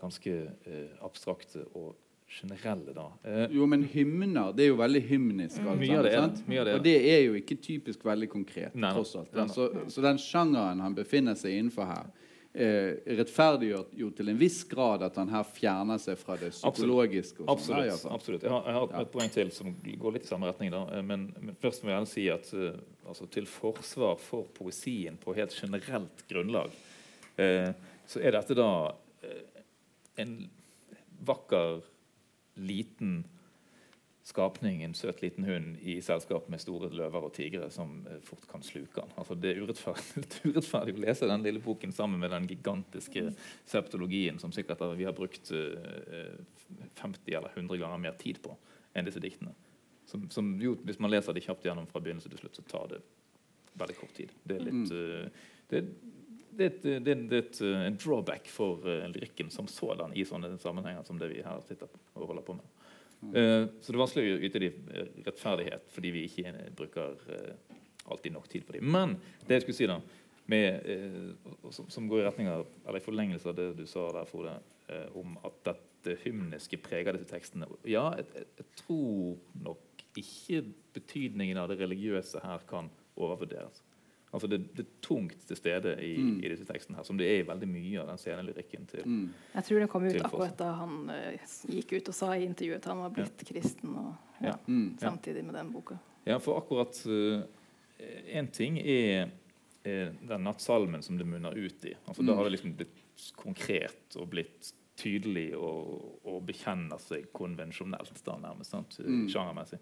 [0.00, 0.34] ganske
[0.66, 1.96] eh, abstrakte og
[2.28, 2.92] generelle.
[2.92, 3.06] da.
[3.24, 5.62] Eh, Jo, men hymner det er jo veldig hymnisk.
[5.64, 6.42] alt Mye av det sant?
[6.48, 8.74] Mye av det Og det er jo ikke typisk veldig konkret.
[8.74, 8.92] Nei, nei.
[8.94, 9.32] tross alt.
[9.32, 9.54] Nei, nei.
[9.54, 12.10] Så, så den sjangeren han befinner seg innenfor her,
[12.58, 17.44] eh, rettferdiggjør jo til en viss grad at han her fjerner seg fra det psykologiske.
[17.44, 18.02] og sånn, Absolutt.
[18.02, 18.14] fall.
[18.16, 18.46] absolutt.
[18.46, 20.74] Jeg har, jeg har et poeng til som går litt i samme retning.
[20.74, 25.16] Eh, Men, men først må jeg gjerne si at uh, altså, til forsvar for poesien
[25.20, 26.74] på helt generelt grunnlag,
[27.38, 27.70] uh,
[28.08, 29.64] så er dette da uh,
[30.18, 30.38] en
[31.28, 31.82] vakker,
[32.58, 33.22] liten
[34.28, 38.44] skapning, en søt liten hund i selskap med store løver og tigre som eh, fort
[38.50, 39.12] kan sluke han.
[39.18, 43.30] Altså, det er urettferdig, urettferdig å lese den lille boken sammen med den gigantiske
[43.68, 46.36] septologien som sikkert har- vi har brukt eh,
[47.00, 48.56] 50 eller 100 ganger mer tid på
[48.94, 49.54] enn disse diktene.
[50.08, 52.86] Som, som jo, hvis man leser de kjapt gjennom fra begynnelse til slutt, så tar
[52.94, 53.02] det
[53.78, 54.30] veldig kort tid.
[54.48, 55.82] Det er litt eh, det,
[56.58, 60.24] det, er det, er- det er eh, en drawback for eh, lyrikken som sådan i
[60.28, 62.74] sånne sammenhenger som det vi her sitter og holder på med.
[63.22, 64.90] Eh, så det er vanskelig å yte dem
[65.26, 67.76] rettferdighet fordi vi ikke eh, bruker eh,
[68.08, 68.86] alltid nok tid på dem.
[68.94, 69.16] Men
[69.46, 69.98] det jeg skulle si da,
[70.48, 70.86] med,
[71.74, 74.54] som, som går i retning av, eller i forlengelse av det du sa der, Frode,
[75.18, 77.68] om at dette hymniske preger disse tekstene.
[77.84, 80.62] Ja, jeg, jeg tror nok ikke
[80.96, 82.88] betydningen av det religiøse her kan
[83.18, 83.82] overvurderes.
[84.30, 86.12] Altså det, det er tungt til stede i,
[86.44, 89.30] i disse tekstene, her, som det er i veldig mye av den scenelyrikken til, Mm.
[89.54, 92.82] Jeg tror det kom ut akkurat da han uh, gikk ut og sa i intervjuet
[92.82, 93.96] at han var blitt kristen.
[93.96, 94.56] Og, ja, Ja.
[94.66, 94.98] Mm.
[95.00, 95.96] Samtidig med den boka.
[96.26, 96.94] Ja, for akkurat
[98.28, 99.30] Én ting er
[99.88, 101.94] er, den nattsalmen som det munner ut i.
[102.06, 108.18] Altså, Da har det liksom blitt konkret og blitt tydelig og, og bekjenner seg konvensjonelt,
[108.26, 108.70] da nærmest.
[108.74, 108.98] sant?
[109.30, 109.78] Sjangermessig.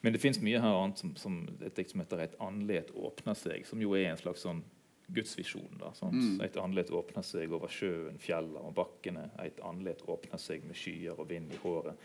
[0.00, 3.34] Men det fins mye her annet som, som et dikt som heter 'Et andlet åpner
[3.34, 4.62] seg', som jo er en slags sånn
[5.08, 5.78] gudsvisjon.
[5.80, 6.42] da, sant?
[6.44, 9.30] Et andlet åpner seg over sjøen, fjellene og bakkene.
[9.44, 11.96] Et andlet åpner seg med skyer og vind i håret.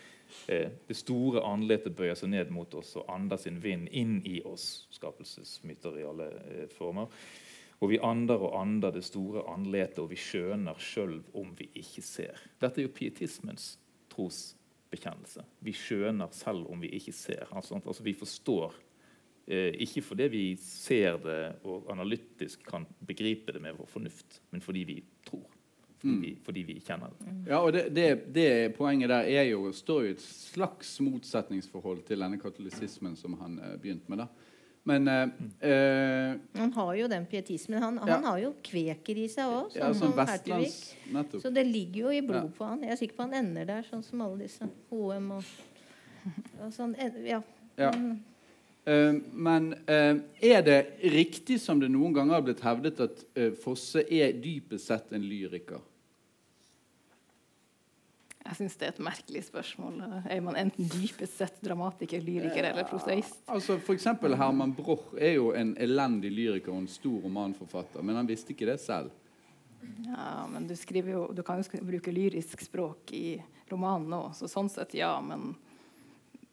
[0.48, 4.40] Eh, det store andletet bøyer seg ned mot oss og ander sin vind inn i
[4.48, 4.88] oss.
[4.96, 7.12] Skapelsesmyter i alle eh, former.
[7.84, 12.06] Og vi ander og ander det store andletet, og vi skjønner sjøl om vi ikke
[12.06, 12.40] ser.
[12.62, 13.74] Dette er jo pietismens
[14.94, 15.44] trosbekjennelse.
[15.60, 17.48] Vi skjønner selv om vi ikke ser.
[17.52, 18.74] Altså, altså vi forstår
[19.46, 24.62] Eh, ikke fordi vi ser det og analytisk kan begripe det med vår fornuft, men
[24.62, 25.50] fordi vi tror.
[26.00, 27.34] fordi, vi, fordi vi kjenner det.
[27.50, 32.06] Ja, og det, det, det poenget der er jo, står jo i et slags motsetningsforhold
[32.08, 34.24] til denne katolisismen som han eh, begynte med.
[34.24, 34.28] da.
[34.86, 35.30] Men eh,
[35.70, 37.80] eh, Han har jo den pietismen.
[37.84, 38.14] Han, Ja.
[38.18, 40.76] han har jo kveker i seg òg, ja, som Hertevik.
[41.42, 42.58] Så det ligger jo i blod Ja.
[42.58, 42.84] på han.
[42.84, 45.44] Jeg er sikker på han ender der, sånn som alle disse HM og,
[46.60, 46.96] og sånn.
[47.00, 47.12] eh,
[47.78, 47.92] Ja.
[47.92, 48.20] Mm.
[48.86, 53.52] Eh, men uh, er det riktig som det noen ganger har blitt hevdet, at uh,
[53.56, 55.80] Fosse er dypest sett en lyriker?
[58.44, 60.00] Jeg syns det er et merkelig spørsmål.
[60.28, 63.38] Er man enten dypest sett dramatiker, lyriker eller prosaist?
[63.48, 68.20] Altså for eksempel Herman Broch er jo en elendig lyriker og en stor romanforfatter, men
[68.20, 69.14] han visste ikke det selv.
[70.06, 73.38] Ja, men du, jo, du kan jo bruke lyrisk språk i
[73.72, 75.54] romanen òg, så sånn sett ja, men,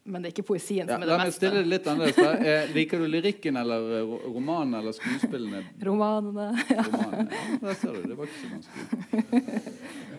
[0.07, 2.47] men det er ikke poesien Ja, som er la meg stille det litt annerledes.
[2.51, 5.65] Eh, liker du lyrikken eller eh, romanen eller skuespillene?
[5.91, 7.35] Romanene Romanen?
[7.35, 8.07] Ja, der ser du.
[8.07, 10.07] Det var ikke så vanskelig.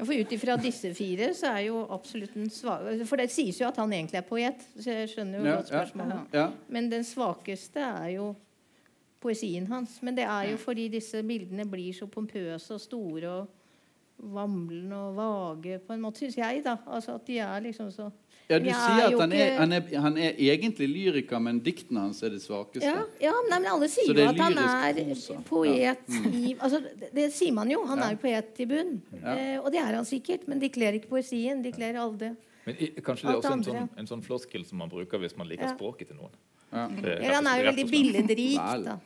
[0.00, 3.66] For ut ifra disse fire så er jo absolutt den svake For det sies jo
[3.68, 5.80] at han egentlig er poet, så jeg skjønner jo Ja, godt ja.
[5.80, 6.34] spørsmålet.
[6.34, 6.46] Ja.
[6.68, 8.34] Men den svakeste er jo
[9.20, 9.98] poesien hans.
[10.02, 13.48] Men det er jo fordi disse bildene blir så pompøse og store og
[14.34, 16.62] vamlende og vage, på en måte, syns jeg.
[16.64, 16.76] da.
[16.86, 18.10] Altså at de er liksom så
[18.50, 22.00] Ja, du sier er at han er, han, er, han er egentlig lyriker, men diktene
[22.06, 22.82] hans er det svakeste.
[22.84, 25.38] Ja, ja nei, men alle sier jo at han er prosa.
[25.48, 27.84] poet i altså, det, det sier man jo.
[27.86, 28.08] Han Ja.
[28.10, 28.94] er jo poet i bunn.
[29.22, 29.34] Ja.
[29.36, 31.62] Eh, og det er han sikkert, men de kler ikke poesien.
[31.62, 32.34] De kler alle
[32.66, 35.36] Men i, kanskje det er også en sånn, en sånn floskel som man bruker hvis
[35.38, 35.74] man liker Ja.
[35.76, 36.34] språket til noen.
[36.72, 36.88] Ja.
[36.88, 38.98] Eller han er jo veldig billedrik, da.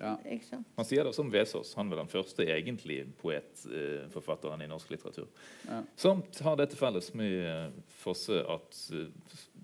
[0.00, 0.14] Ja.
[0.30, 0.68] Ikke sant?
[0.76, 1.72] Man sier det som Vesaas.
[1.78, 5.28] Han var den første egentlig poetforfatteren i norsk litteratur.
[5.68, 5.82] Ja.
[6.00, 9.08] Som har det til felles med eh, Fosse at eh,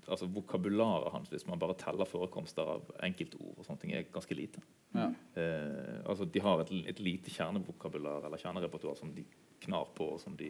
[0.07, 4.37] altså vokabularet hans, hvis man bare teller forekomster av enkeltord, og sånne ting, er ganske
[4.37, 4.63] lite.
[4.95, 5.11] Ja.
[5.39, 9.25] Eh, altså De har et, et lite kjernevokabular eller kjernerepertoar som de
[9.61, 10.49] knar på, og som de,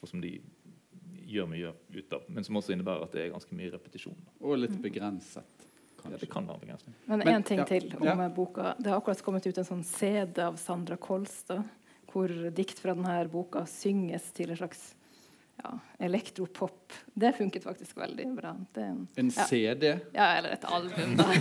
[0.00, 0.38] og som de
[1.28, 2.24] gjør mye ut av.
[2.32, 4.18] Men som også innebærer at det er ganske mye repetisjon.
[4.40, 5.67] Og litt begrenset,
[6.04, 6.94] Ja, det kan være begrensning.
[7.06, 8.28] Men én ting ja, til om ja.
[8.28, 8.74] boka.
[8.78, 11.66] Det har akkurat kommet ut en sånn CD av Sandra Kolstad,
[12.12, 14.94] hvor dikt fra denne boka synges til en slags
[15.62, 16.92] ja, elektropop.
[17.14, 18.54] Det funket faktisk veldig bra.
[18.74, 19.98] Det er en, En ja, CD.
[20.14, 21.24] ja, eller et album, da.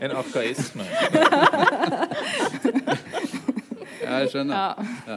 [0.00, 0.84] En arkaisme.
[4.02, 4.84] Ja, jeg skjønner.
[5.08, 5.16] Ja.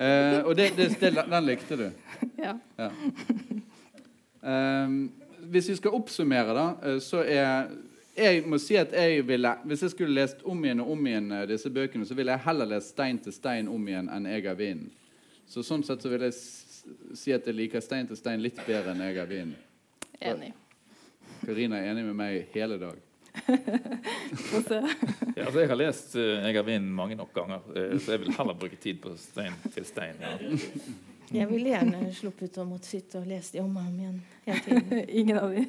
[0.00, 1.90] Eh, og det, det, det, den likte du.
[2.38, 2.54] ja.
[2.78, 2.90] Ja.
[5.50, 7.70] Hvis vi skal oppsummere, da, eh, så er
[8.20, 11.32] jeg må si at jeg ville, Hvis jeg skulle lest om igjen og om igjen
[11.32, 14.46] eh, disse bøkene, så ville jeg heller lest 'Stein til stein' om igjen enn 'Jeg
[14.46, 14.90] er vinden'.
[15.48, 16.34] Så sånn sett så vil jeg
[17.14, 19.56] si at jeg liker 'Stein til stein' litt bedre enn 'Jeg er vinden'.
[20.20, 20.52] Enig.
[21.46, 22.96] Karina er enig med meg hele dag.
[24.50, 24.82] Få se.
[25.36, 28.20] Ja, altså jeg har lest uh, 'Jeg har vinden' mange nok ganger, uh, så jeg
[28.20, 30.14] vil heller bruke tid på stein til stein.
[30.20, 30.36] Ja.
[31.30, 34.16] Jeg ville gjerne sluppet å måtte sitte og lese de om og om igjen
[34.46, 35.02] hele tiden.
[35.20, 35.66] Ingen av de.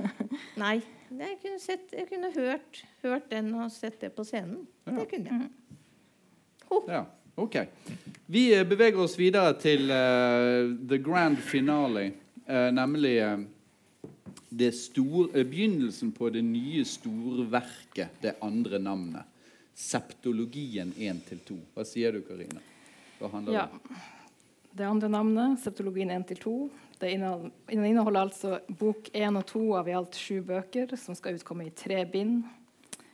[0.64, 0.76] Nei.
[1.14, 4.64] Jeg kunne, sett, jeg kunne hørt, hørt den og sett det på scenen.
[4.88, 5.52] Det kunne jeg.
[6.90, 7.04] Ja,
[7.38, 7.60] ok.
[8.26, 12.08] Vi eh, beveger oss videre til uh, the grand finale,
[12.48, 13.44] uh, nemlig uh,
[14.58, 19.30] det stor, eh, begynnelsen på det nye storverket, det andre navnet.
[19.74, 21.56] Septologien 1-2.
[21.74, 22.62] Hva sier du, Karina?
[23.18, 24.02] Hva handler det om?
[24.74, 26.52] Det andre navnet, septologien 1-2,
[26.98, 31.68] det inneholder altså bok 1 og 2 av i alt sju bøker, som skal utkomme
[31.68, 32.40] i tre bind.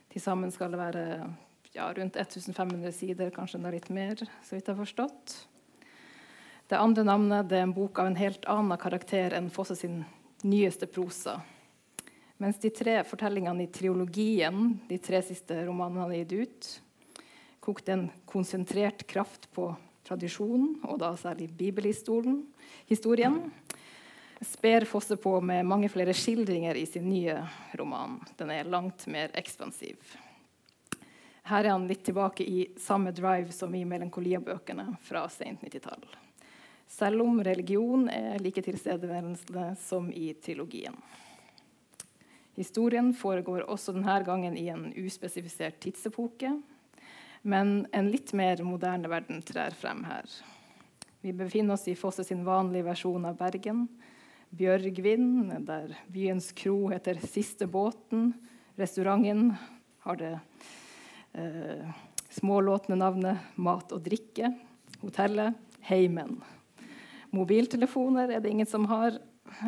[0.09, 1.03] Til sammen skal det være
[1.75, 5.35] ja, rundt 1500 sider, kanskje enda litt mer, så vidt jeg har forstått.
[6.65, 10.01] Det andre navnet det er en bok av en helt annen karakter enn Fosse sin
[10.41, 11.37] nyeste prosa.
[12.41, 16.73] Mens de tre fortellingene i triologien, de tre siste romanene han har gitt ut,
[17.61, 19.69] kokte en konsentrert kraft på
[20.11, 22.43] tradisjonen, og da særlig bibelhistorien,
[22.91, 23.39] historien,
[24.41, 27.37] sper Fosse på med mange flere skildringer i sin nye
[27.79, 28.19] roman.
[28.37, 30.01] Den er langt mer ekspansiv.
[31.47, 36.03] Her er han litt tilbake i samme drive som i Melankolia-bøkene fra sent 90-tall.
[36.91, 40.97] Selv om religion er like tilstedeværende som i trilogien.
[42.57, 46.51] Historien foregår også denne gangen i en uspesifisert tidsepoke,
[47.41, 50.25] men en litt mer moderne verden trer frem her.
[51.21, 53.85] Vi befinner oss i Fosse sin vanlige versjon av Bergen.
[54.49, 58.33] Bjørgvin, der byens kro heter Siste båten.
[58.75, 59.53] Restauranten
[60.05, 60.31] har det
[61.37, 61.93] eh,
[62.33, 64.51] smålåtne navnet Mat og drikke.
[65.01, 66.41] Hotellet Heimen.
[67.31, 69.15] Mobiltelefoner er det ingen som har,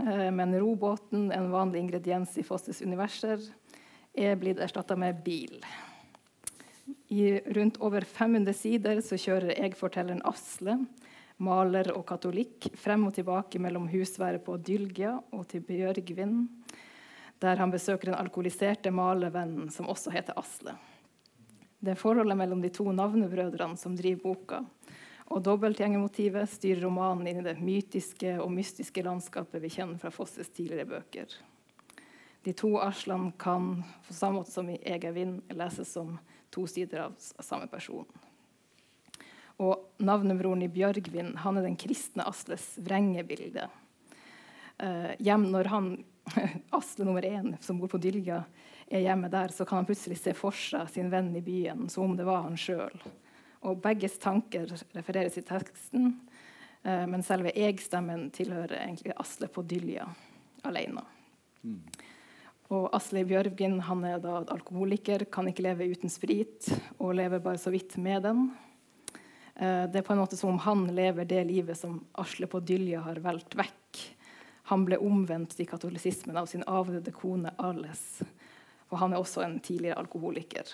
[0.01, 3.39] eh, men robåten, en vanlig ingrediens i Fosses universer,
[4.13, 5.61] er blitt erstatta med bil.
[7.13, 10.79] I rundt over 500 sider så kjører jeg-fortelleren Asle,
[11.37, 16.39] maler og katolikk, frem og tilbake mellom husværet på Dylgia og til Bjørgvin,
[17.43, 20.73] der han besøker den alkoholiserte malervennen som også heter Asle.
[21.83, 24.63] Det er forholdet mellom de to navnebrødrene som driver boka.
[25.29, 30.49] Og dobbeltgjengermotivet styrer romanen inn i det mytiske og mystiske landskapet vi kjenner fra Fosses
[30.49, 31.41] tidligere bøker.
[32.43, 36.17] De to Aslan kan på samme måte som i Egervind, leses som
[36.53, 38.05] to sider av samme person.
[39.61, 43.67] Og navnebroren i Bjørgvin han er den kristne Asles vrengebilde.
[44.81, 45.89] Eh, hjem når han,
[46.77, 48.43] Asle nummer én, som bor på Dylga,
[48.93, 52.09] er hjemme der, så kan han plutselig se for seg sin venn i byen som
[52.09, 52.97] om det var han sjøl.
[53.63, 56.15] Og begges tanker refereres i teksten,
[56.83, 60.09] eh, men selve jeg-stemmen tilhører egentlig Asle på Dylja
[60.67, 61.05] alene.
[61.63, 61.79] Mm.
[62.73, 67.59] Og Asle Bjørgen han er da alkoholiker, kan ikke leve uten sprit og lever bare
[67.61, 68.47] så vidt med den.
[69.55, 72.63] Eh, det er på en måte som om han lever det livet som Asle på
[72.65, 74.01] Dylja har valgt vekk.
[74.71, 78.23] Han ble omvendt i katolisismen av sin avdøde kone Arles.
[78.89, 80.65] Og han er også en tidligere alkoholiker.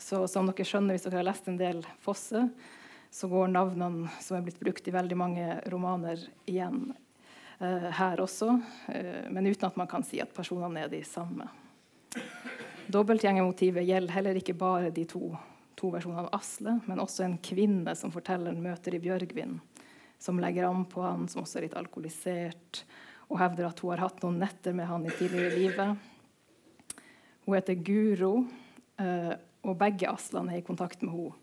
[0.00, 2.46] Så som dere skjønner, hvis dere har lest en del Fosse,
[3.12, 6.94] så går navnene som er blitt brukt i veldig mange romaner, igjen
[7.58, 11.48] her også, uh, men uten at man kan si at personene er de samme.
[12.92, 15.32] Dobbeltgjengermotivet gjelder heller ikke bare de to,
[15.78, 19.56] to versjonene av Asle, men også en kvinne som fortelleren møter i Bjørgvin,
[20.22, 22.84] som legger an på han, som også er litt alkoholisert,
[23.26, 26.06] og hevder at hun har hatt noen netter med han i tidligere livet.
[27.46, 28.32] Hun heter Guro,
[29.02, 29.34] uh,
[29.66, 31.42] og begge Aslene er i kontakt med henne.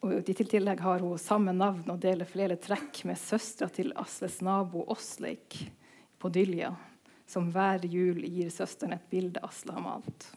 [0.00, 4.38] Og I tillegg har hun samme navn og deler flere trekk med søstera til Asles
[4.40, 5.58] nabo Åsleik
[6.20, 6.70] på Dylja,
[7.28, 10.28] som hver jul gir søsteren et bilde Asle har malt.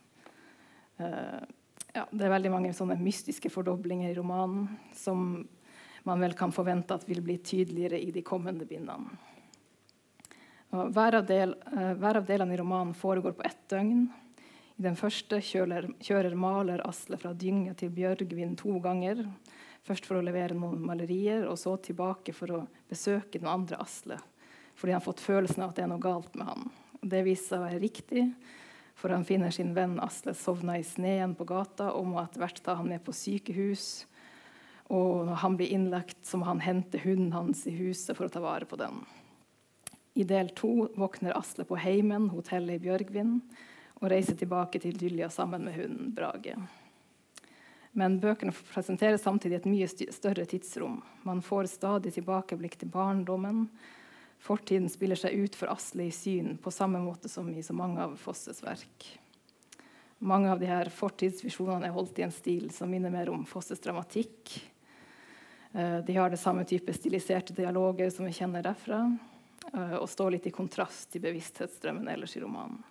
[0.99, 1.39] Uh,
[1.95, 4.67] ja, det er veldig mange sånne mystiske fordoblinger i romanen
[4.99, 5.45] som
[6.03, 9.15] man vel kan forvente at vil bli tydeligere i de kommende bindene.
[10.73, 14.09] Hver, av del, uh, hver av delene i romanen foregår på ett døgn.
[14.73, 19.21] I den første kjører, kjører maler Asle fra Dynge til Bjørgvin to ganger.
[19.85, 24.17] Først for å levere noen malerier, og så tilbake for å besøke den andre Asle.
[24.73, 26.71] Fordi han har fått følelsen av at det er noe galt med han.
[27.03, 28.23] Det viser seg å være riktig,
[28.97, 32.61] for han finner sin venn Asle sovna i sneen på gata og må etter hvert
[32.65, 34.07] ta han med på sykehus.
[34.89, 38.33] Og når han blir innlagt, så må han hente hunden hans i huset for å
[38.33, 39.03] ta vare på den.
[40.17, 43.37] I del to våkner Asle på Heimen, hotellet i Bjørgvin
[44.03, 46.57] og reiser tilbake til Dylja sammen med hunden Brage.
[47.95, 50.97] Men bøkene presenterer samtidig et mye større tidsrom.
[51.23, 53.67] Man får stadig tilbakeblikk til barndommen.
[54.43, 58.01] Fortiden spiller seg ut for Asle i syn, på samme måte som i så mange
[58.03, 59.07] av Fosses verk.
[60.19, 63.79] Mange av de her fortidsvisjonene er holdt i en stil som minner mer om Fosses
[63.83, 64.55] dramatikk.
[65.71, 69.05] Eh, de har det samme type stiliserte dialoger som vi kjenner derfra,
[69.73, 72.81] eh, og står litt i kontrast til bevissthetsstrømmen ellers i romanen.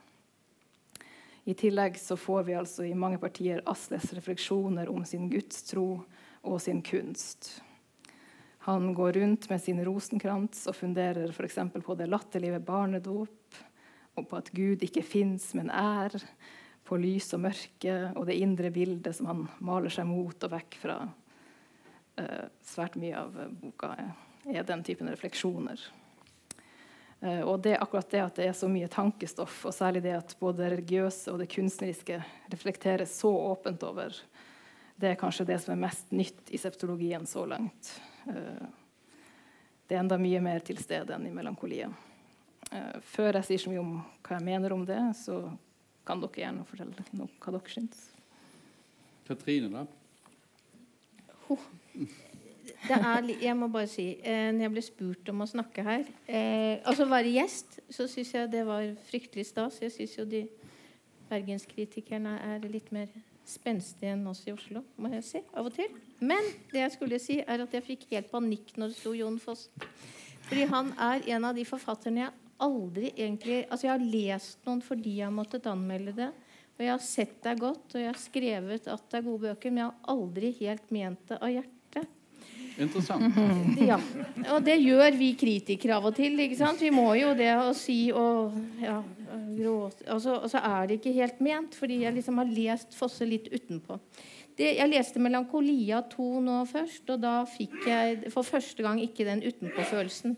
[1.44, 6.04] I tillegg så får vi altså i mange partier Asles refleksjoner om sin gudstro
[6.42, 7.62] og sin kunst.
[8.62, 11.58] Han går rundt med sin rosenkrans og funderer f.eks.
[11.82, 13.56] på det latterlige barnedåp,
[14.14, 16.14] og på at Gud ikke fins, men er,
[16.86, 20.78] på lys og mørke og det indre bildet som han maler seg mot og vekk
[20.78, 20.98] fra.
[22.20, 23.94] Uh, svært mye av boka
[24.46, 25.80] er den typen refleksjoner.
[27.22, 30.34] Eh, og det, akkurat det at det er så mye tankestoff, og særlig det at
[30.40, 32.18] både det religiøse og det kunstneriske
[32.50, 34.16] reflekteres så åpent over,
[34.98, 37.92] det er kanskje det som er mest nytt i septologien så langt.
[38.26, 38.64] Eh,
[39.86, 41.92] det er enda mye mer til stede enn i melankolia.
[42.72, 45.44] Eh, før jeg sier så mye om hva jeg mener om det, så
[46.06, 48.08] kan dere gjerne fortelle noe hva dere syns.
[49.28, 49.86] Katrine, da?
[51.52, 51.70] Oh
[52.90, 56.80] er, jeg må bare si eh, Når jeg ble spurt om å snakke her eh,
[56.88, 59.78] Altså være gjest, så syns jeg det var fryktelig stas.
[59.84, 60.46] Jeg syns jo de
[61.30, 63.12] bergenskritikerne er litt mer
[63.48, 65.88] spenstige enn oss i Oslo, må jeg si, av og til.
[66.22, 69.38] Men det jeg skulle si, er at jeg fikk helt panikk når det sto Jon
[69.42, 69.66] Foss.
[70.48, 74.82] Fordi han er en av de forfatterne jeg aldri egentlig Altså, jeg har lest noen
[74.84, 76.30] fordi jeg har måttet anmelde det.
[76.72, 79.70] Og jeg har sett er godt, og jeg har skrevet at det er gode bøker,
[79.72, 81.81] men jeg har aldri helt ment det av hjertet.
[82.80, 83.36] Interessant.
[83.82, 83.98] Ja.
[84.54, 86.38] Og det gjør vi kritikere av og til.
[86.40, 86.80] ikke sant?
[86.80, 89.00] Vi må jo det å si og ja,
[89.56, 93.28] gråte altså, Og så er det ikke helt ment, fordi jeg liksom har lest Fosse
[93.28, 93.98] litt utenpå.
[94.56, 99.24] Det, jeg leste 'Melankolia 2' nå først, og da fikk jeg for første gang ikke
[99.24, 100.36] den utenpåfølelsen.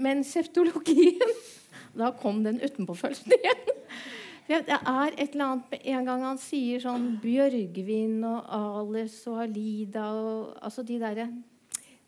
[0.00, 1.34] Men septologien
[1.98, 3.68] Da kom den utenpåfølelsen igjen.
[4.48, 9.42] Det er et eller annet med en gang han sier sånn Bjørgvin og Ales og
[9.44, 11.26] Alida og altså de derre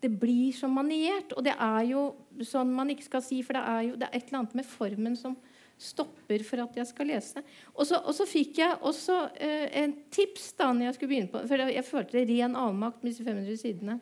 [0.01, 1.35] Det blir så maniert.
[1.37, 2.07] Og det er jo
[2.41, 4.65] sånn man ikke skal si, for det er jo det er et eller annet med
[4.65, 5.35] formen som
[5.81, 7.41] stopper for at jeg skal lese.
[7.75, 11.33] Og så, og så fikk jeg også eh, en tips da når jeg skulle begynne
[11.33, 13.95] på For jeg følte det ren avmakt med disse 500 sidene.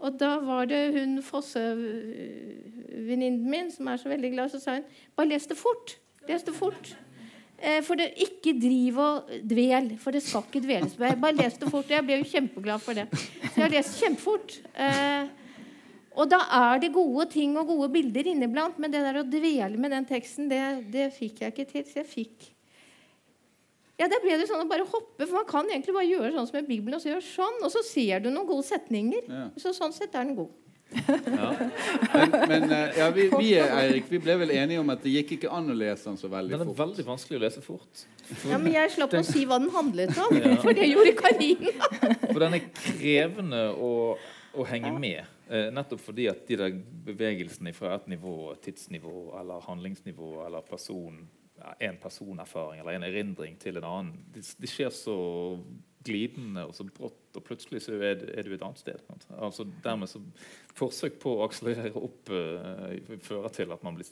[0.00, 4.88] Og da var det hun Fosse-venninnen min som er så veldig glad, så sa hun
[5.18, 5.86] bare les det fort.
[6.28, 6.84] Les det fort.
[7.60, 11.18] Eh, for det, ikke driv og dvel, for det skal ikke dveles med.
[11.20, 11.90] Bare les det fort.
[11.92, 13.04] Jeg ble jo kjempeglad for det.
[13.12, 14.54] Så jeg har lest kjempefort.
[14.72, 15.28] Eh,
[16.20, 19.76] og da er det gode ting og gode bilder inniblant, men det der å dvele
[19.78, 21.84] med den teksten, det, det fikk jeg ikke til.
[21.86, 22.48] Så jeg fikk
[24.00, 26.46] ja, Der ble det sånn å bare hoppe, for man kan egentlig bare gjøre sånn
[26.48, 29.26] som i Bibelen, og så gjøre sånn, og så ser du noen gode setninger.
[29.28, 29.42] Ja.
[29.60, 30.54] Så sånn sett er den god.
[30.90, 31.50] Ja.
[32.14, 35.36] Men, men eh, ja, vi, vi, Eirik, vi ble vel enige om at det gikk
[35.36, 36.58] ikke an å lese den så veldig fort.
[36.58, 36.80] Den er fort.
[36.82, 38.04] veldig vanskelig å lese fort.
[38.50, 41.90] Ja, Men jeg slapp å si hva den handlet om, for det gjorde Karina.
[42.24, 43.92] For den er krevende å,
[44.54, 45.22] å henge med.
[45.50, 46.74] Eh, nettopp fordi at de der
[47.06, 51.24] bevegelsene fra et nivå, tidsnivå eller handlingsnivå eller person,
[51.58, 55.16] ja, en personerfaring eller en erindring til en annen, de, de skjer så
[56.04, 58.98] glidende og så brått, og plutselig så er, er du et annet sted.
[59.06, 59.26] sant?
[59.36, 60.20] Altså dermed så
[60.78, 64.08] Forsøk på å akselerere opp uh, fører til at man blir,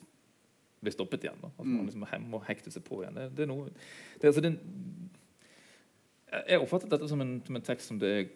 [0.82, 1.38] blir stoppet igjen.
[1.42, 1.48] Da.
[1.56, 3.16] At man liksom he- må hekte seg på igjen.
[3.16, 4.52] Det, det er noe det, altså, det,
[6.46, 8.28] jeg- oppfattet dette som en, som en tekst som det er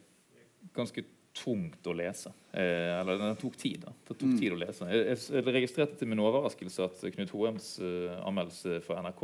[0.76, 2.28] ganske tungt å lese.
[2.53, 3.80] Eh, eller den tok tid.
[3.86, 3.92] da.
[4.09, 4.84] Det tok tid å lese.
[4.92, 9.22] Jeg, jeg, jeg registrerte til min overraskelse at Knut Hoems uh, anmeldelse for NRK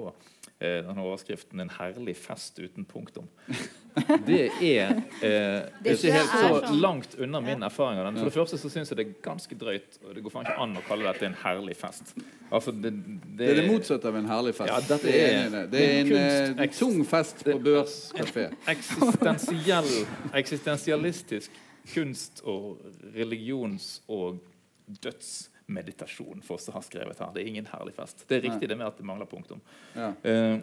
[0.60, 3.28] eh, den overskriften 'En herlig fest uten punktum'.
[4.26, 4.90] Det er
[5.22, 6.80] eh, Det ikke helt så sånn.
[6.80, 8.18] langt unna min erfaring av den.
[8.20, 10.58] For det første så syns jeg det er ganske drøyt, og det går faen ikke
[10.64, 12.14] an å kalle dette en herlig fest.
[12.50, 12.92] Altså, det,
[13.38, 14.70] Det er det motsatte av en herlig fest.
[14.72, 15.64] Ja, dette det er, en, det.
[15.72, 18.48] det er en en, en tung fest på børskafé.
[18.74, 19.90] eksistensiell,
[20.42, 21.50] eksistensialistisk
[21.94, 22.78] kunst- og
[23.16, 24.38] religions- og
[25.02, 27.32] dødsmeditasjon Fosse har skrevet her.
[27.34, 28.24] Det er ingen herlig fest.
[28.28, 29.60] Det er riktig det med at det mangler punktum.
[29.94, 30.12] Ja.
[30.22, 30.58] Eh,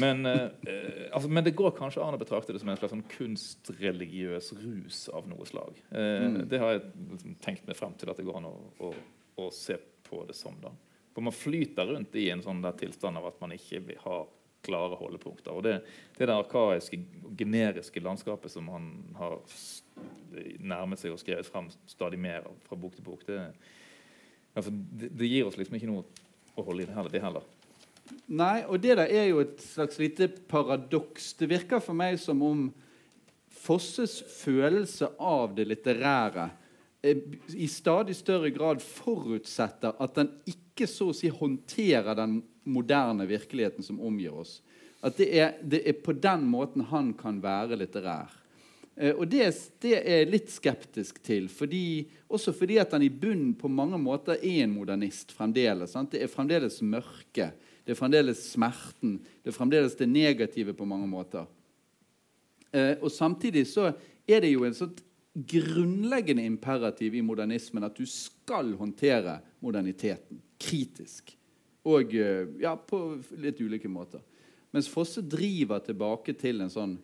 [0.00, 3.04] men, eh, altså, men det går kanskje an å betrakte det som en slags sånn
[3.12, 5.80] kunstreligiøs rus av noe slag.
[5.90, 6.48] Eh, Mm.
[6.48, 8.92] Det har jeg liksom tenkt meg frem til at det går an å, å,
[9.42, 9.76] å se
[10.08, 10.56] på det som.
[10.62, 10.70] da.
[11.12, 14.22] For man flyter rundt i en sånn der tilstand av at man ikke vil ha
[14.62, 15.52] klare holdepunkter.
[15.52, 15.80] Og det,
[16.16, 17.00] det der arkaiske,
[17.38, 19.40] generiske landskapet som han har
[20.62, 23.40] nærmet seg og skrevet frem stadig mer fra bok til bok, det,
[24.54, 26.06] altså, det, det gir oss liksom ikke noe
[26.54, 27.12] å holde i det heller.
[27.12, 27.48] Det heller.
[28.32, 31.32] Nei, og det der er jo et slags lite paradoks.
[31.38, 32.66] Det virker for meg som om
[33.62, 36.48] Fosses følelse av det litterære
[37.04, 37.20] eh,
[37.54, 43.86] i stadig større grad forutsetter at den ikke så å si håndterer den moderne virkeligheten
[43.86, 44.60] som omgir oss.
[45.02, 48.32] At det er, det er på den måten han kan være litterær.
[48.96, 49.48] Eh, og det,
[49.82, 53.98] det er jeg litt skeptisk til, fordi, også fordi at han i bunnen på mange
[54.00, 55.94] måter er en modernist fremdeles.
[55.94, 56.12] Sant?
[56.14, 57.52] Det er fremdeles mørke,
[57.82, 61.48] det er fremdeles smerten, det er fremdeles det negative på mange måter.
[62.72, 63.90] Eh, og samtidig så
[64.28, 65.02] er det jo en sånt
[65.32, 71.34] grunnleggende imperativ i modernismen at du skal håndtere moderniteten kritisk.
[71.88, 74.22] Og eh, ja, på litt ulike måter.
[74.72, 76.94] Mens Fosse driver tilbake til en sånn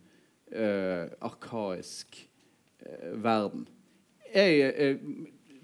[0.53, 2.21] eh, arkaisk
[2.81, 3.67] eh, verden.
[4.33, 5.03] Jeg eh,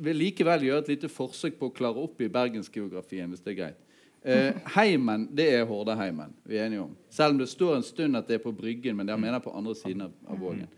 [0.05, 3.61] vil likevel gjøre et lite forsøk på å klare opp i bergensgeografien, hvis det er
[3.61, 3.81] greit.
[4.25, 6.33] Eh, heimen, det er Hordaheimen.
[6.45, 6.97] vi er enige om.
[7.11, 9.53] Selv om det står en stund at det er på Bryggen, men det mener på
[9.53, 10.69] andre siden av, av Vågen.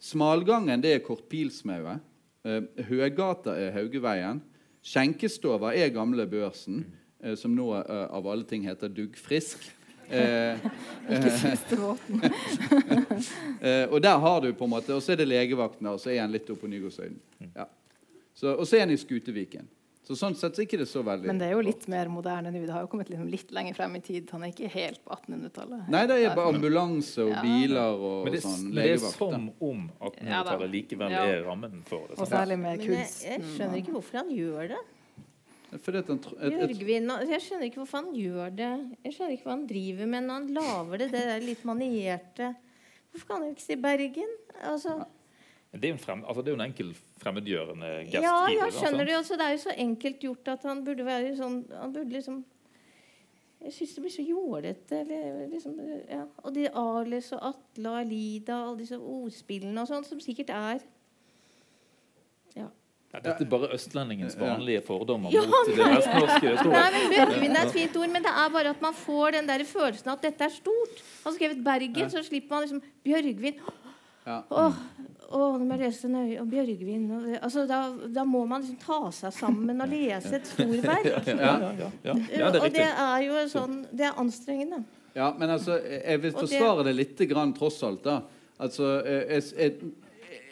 [0.00, 2.00] Smalgangen, det er Kortpilsmauet.
[2.44, 4.40] Eh, Høgata er Haugeveien.
[4.86, 6.86] Skjenkestova er Gamle Børsen,
[7.20, 9.70] eh, som nå eh, av alle ting heter Duggfrisk.
[10.08, 10.56] Eh,
[11.42, 12.22] Siste båten.
[13.60, 16.10] Eh, og der har du på en måte, og så er det legevakten, og så
[16.12, 17.16] er han litt oppe på Nygårdsøyden.
[17.56, 17.64] Ja.
[18.52, 19.64] Og så er han i Skuteviken.
[20.06, 22.06] Så sånn sett så er ikke det så veldig Men det er jo litt mer
[22.06, 22.60] moderne nå.
[22.62, 24.28] Det har jo kommet liksom litt lenger frem i tid.
[24.30, 25.88] Han er ikke helt på 1800-tallet.
[25.90, 27.42] Nei, det er bare ambulanse og Ja.
[27.42, 28.62] biler og, Men det, sånn.
[28.70, 31.24] men det er som om Ja 1800-tallet likevel Ja.
[31.26, 32.18] er rammen for det.
[32.20, 34.82] Og særlig med Men jeg, jeg skjønner ikke hvorfor han gjør det.
[35.82, 38.72] Fordi at han tr- et, et, Jørgvin, og- jeg skjønner ikke hvorfor han gjør det.
[39.04, 41.10] Jeg skjønner ikke hva han driver med når han lager det.
[41.10, 42.56] Det der litt manierte.
[43.10, 44.32] Hvorfor kan han ikke si Bergen?
[44.62, 45.04] Altså,
[45.72, 48.22] Det er jo en, frem, altså det er en enkel fremmedgjørende gest.
[48.24, 49.10] ja, da, skjønner du.
[49.12, 49.24] det.
[49.28, 52.38] Det er jo så enkelt gjort at han burde være sånn Han burde liksom
[53.66, 55.02] Jeg syns det blir så jålete.
[55.50, 55.76] Liksom,
[56.08, 56.22] ja.
[56.44, 60.52] Og de Arles og Atle og Alida og alle disse ordspillene og sånn, som sikkert
[60.54, 60.84] er
[62.56, 62.68] Ja,
[63.12, 66.56] Ja, dette er bare østlendingens vanlige fordommer Ja, mot det vestnorske.
[67.12, 70.12] Bjørgvin er et fint ord, men det er bare at man får den der følelsen
[70.12, 71.02] at dette er stort.
[71.24, 73.60] Han har skrevet Bergen, så slipper man liksom Bjørgvin.
[74.26, 74.40] Ja.
[74.50, 74.78] Åh,
[75.30, 77.04] åh, nå må jeg lese nøye og Bjørgvin.
[77.14, 77.80] og- Altså, da,
[78.14, 81.04] da må man liksom ta seg sammen og lese et storverk.
[81.26, 82.14] Ja, ja, ja, ja.
[82.14, 84.82] ja, er og det er jo sånn Det er anstrengende.
[85.16, 88.02] Ja, men altså, jeg vil forsvare det litt grann, tross alt.
[88.04, 88.18] da.
[88.60, 89.72] Altså, eh, jeg, jeg,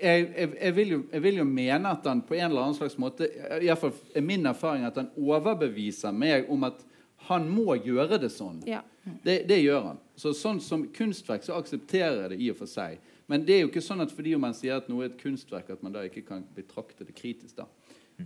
[0.01, 2.75] jeg, jeg, jeg, vil jo, jeg vil jo mene at han på en eller annen
[2.79, 3.27] slags måte
[3.61, 6.81] i hvert fall er min erfaring at han overbeviser meg om at
[7.29, 8.63] han må gjøre det sånn.
[8.69, 8.83] Ja.
[9.25, 9.99] Det, det gjør han.
[10.17, 12.99] Så sånn som kunstverk så aksepterer jeg det i og for seg.
[13.27, 15.71] Men det er jo ikke sånn at fordi man sier at noe er et kunstverk,
[15.73, 17.57] at man da ikke kan betrakte det kritisk.
[17.57, 17.67] da.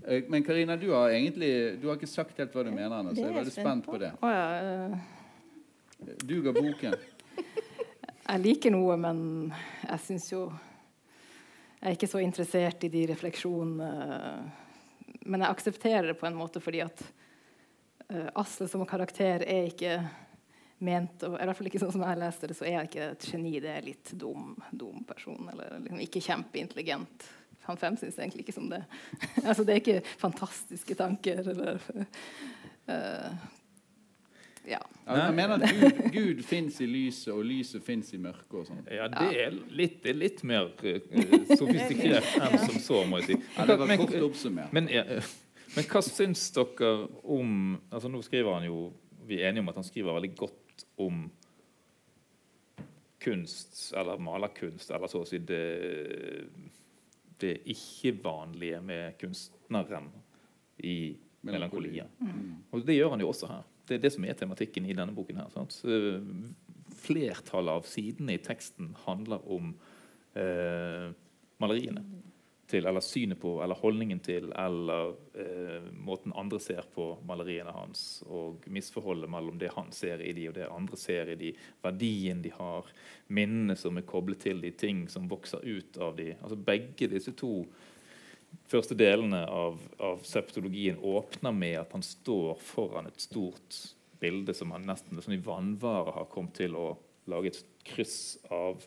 [0.04, 3.22] Eh, Men Karina, du har egentlig du har ikke sagt helt hva du mener så
[3.22, 3.98] jeg er veldig spent på.
[3.98, 4.12] det.
[4.22, 6.94] Ja, eh, Du ga boken.
[8.28, 9.52] jeg liker noe, men
[9.88, 10.52] jeg syns jo
[11.80, 13.88] Jeg er ikke så interessert i de refleksjonene.
[15.26, 17.02] Men jeg aksepterer det på en måte fordi at
[18.10, 20.00] eh, Asle som karakter er ikke
[20.84, 23.10] ment og, I hvert fall ikke sånn som jeg leste det, så er jeg ikke
[23.12, 23.52] et geni.
[23.62, 25.40] Det er litt dum, dum person.
[25.52, 27.28] Eller liksom ikke kjempeintelligent.
[27.68, 28.82] Han fem syns egentlig ikke som det.
[29.48, 31.80] altså, det er ikke fantastiske tanker eller
[32.88, 33.32] uh,
[34.68, 34.80] Ja.
[35.08, 38.52] Ja, jeg mener at Gud, Gud fins i lyset, og lyset fins i mørket.
[38.52, 38.82] og sånn.
[38.92, 43.30] Ja, det er litt, det er litt mer uh, sofistikert enn som så, må jeg
[43.30, 43.38] si.
[43.56, 44.72] Ja, det var Men- kort oppsummert.
[44.76, 45.30] Men, eh,
[45.74, 46.92] men hva syns dere
[47.24, 47.50] om
[47.90, 48.86] altså Nå skriver han jo
[49.28, 50.67] Vi er enige om at han skriver veldig godt
[50.98, 51.26] om
[53.22, 55.64] kunst, eller malerkunst, eller så å si det,
[57.42, 60.10] det ikke-vanlige med kunstneren
[60.86, 62.06] i melankolia.
[62.70, 63.66] Og det gjør han jo også her.
[63.88, 65.40] Det er det som er tematikken i denne boken.
[65.40, 65.50] her.
[65.54, 65.78] Sant?
[66.98, 69.72] Flertallet av sidene i teksten handler om
[70.36, 71.08] eh,
[71.62, 72.04] maleriene.
[72.68, 78.02] Til, eller synet på, eller holdningen til, eller eh, måten andre ser på maleriene hans,
[78.28, 81.54] og misforholdet mellom det han ser i de, og det andre ser i de,
[81.84, 82.90] verdien de har,
[83.32, 86.34] minnene som er koblet til de, ting som vokser ut av de.
[86.42, 87.62] Altså Begge disse to
[88.68, 93.80] første delene av, av septologien åpner med at han står foran et stort
[94.20, 96.88] bilde som han nesten som i vannvare har kommet til å
[97.28, 98.84] lage et kryss av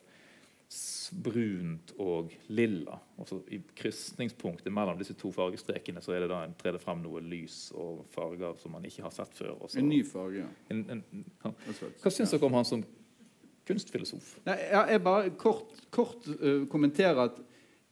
[1.12, 2.96] brunt og lilla.
[3.20, 7.02] Også I krysningspunktet mellom disse to fargestrekene så er det da en trer det frem
[7.04, 9.54] noe lys og farger som man ikke har sett før.
[9.58, 9.78] Også.
[9.82, 10.44] En ny farge.
[10.44, 10.50] ja.
[10.72, 11.54] en, en, ja.
[12.02, 12.84] Hva syns dere om han som
[13.68, 14.36] kunstfilosof?
[14.48, 17.42] Nei, jeg bare kort, kort uh, kommenterer at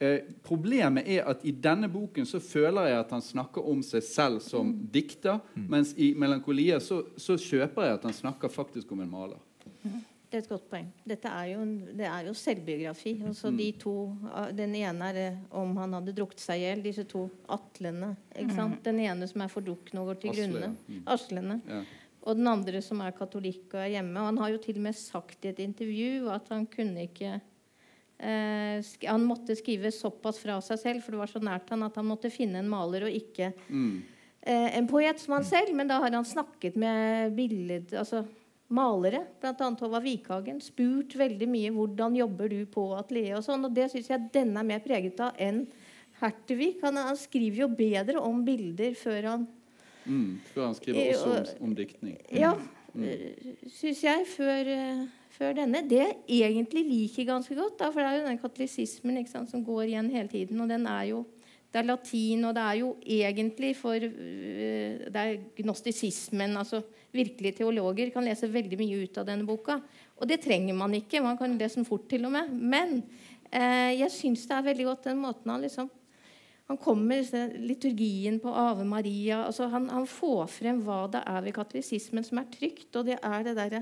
[0.01, 4.05] eh, problemet er at i denne boken så føler jeg at han snakker om seg
[4.07, 9.05] selv som dikter, mens i 'Melankolia' så, så kjøper jeg at han snakker faktisk om
[9.05, 9.39] en maler.
[10.31, 10.87] Det er et godt poeng.
[11.11, 11.62] Dette er jo,
[11.99, 13.16] det er jo selvbiografi.
[13.26, 13.95] Og så de to,
[14.55, 16.83] Den ene er eh, om han hadde drukket seg i hjel.
[16.85, 18.12] Disse to atlene.
[18.55, 18.78] Sant?
[18.87, 20.68] Den ene som er fordrukken og går til Asle, grunne.
[20.70, 20.95] ja.
[20.95, 21.03] Mm.
[21.16, 21.57] Aslene.
[21.66, 21.81] Ja.
[22.22, 24.20] Og den andre som er katolikk og er hjemme.
[24.20, 27.41] Og han har jo til og med sagt i et intervju at han kunne ikke
[28.20, 28.78] eh,
[29.09, 32.07] Han måtte skrive såpass fra seg selv, for det var så nært han at han
[32.07, 34.03] måtte finne en maler og ikke Mm.
[34.43, 35.74] eh, en poet som han selv.
[35.74, 38.24] Men da har han snakket med billed, altså
[38.71, 39.71] malere, bl.a.
[39.83, 40.61] Håvard Vikhagen.
[40.62, 43.64] Spurt veldig mye 'hvordan jobber du på atelieret?' og sånn.
[43.64, 45.66] Og det syns jeg denne er mer preget av enn
[46.21, 46.83] Hertevik.
[46.83, 49.49] Han, han skriver jo bedre om bilder før han
[50.07, 50.41] Mm.
[50.55, 52.16] Før han skriver Eh, også om, om diktning.
[52.33, 52.55] Ja,
[53.68, 55.03] syns jeg, før, eh,
[55.37, 55.83] før denne.
[55.89, 59.64] Det jeg egentlig liker ganske godt, da, for det er jo den katolisismen sant, som
[59.64, 60.61] går igjen hele tiden.
[60.61, 61.27] Og den er jo
[61.73, 66.57] Det er latin, og det er jo egentlig for eh, Det er gnostisismen.
[66.57, 69.80] altså Virkelige teologer kan lese veldig mye ut av denne boka.
[70.20, 71.22] Og det trenger man ikke.
[71.24, 72.52] Man kan lese den fort, til og med.
[72.52, 73.00] Men
[73.50, 75.90] eh, jeg syns det er veldig godt den måten han liksom
[76.70, 77.24] han kommer
[77.58, 79.40] liturgien på Ave Maria.
[79.42, 82.94] altså han, han får frem hva det er ved katolisismen som er trygt.
[82.94, 83.80] Og det er det derre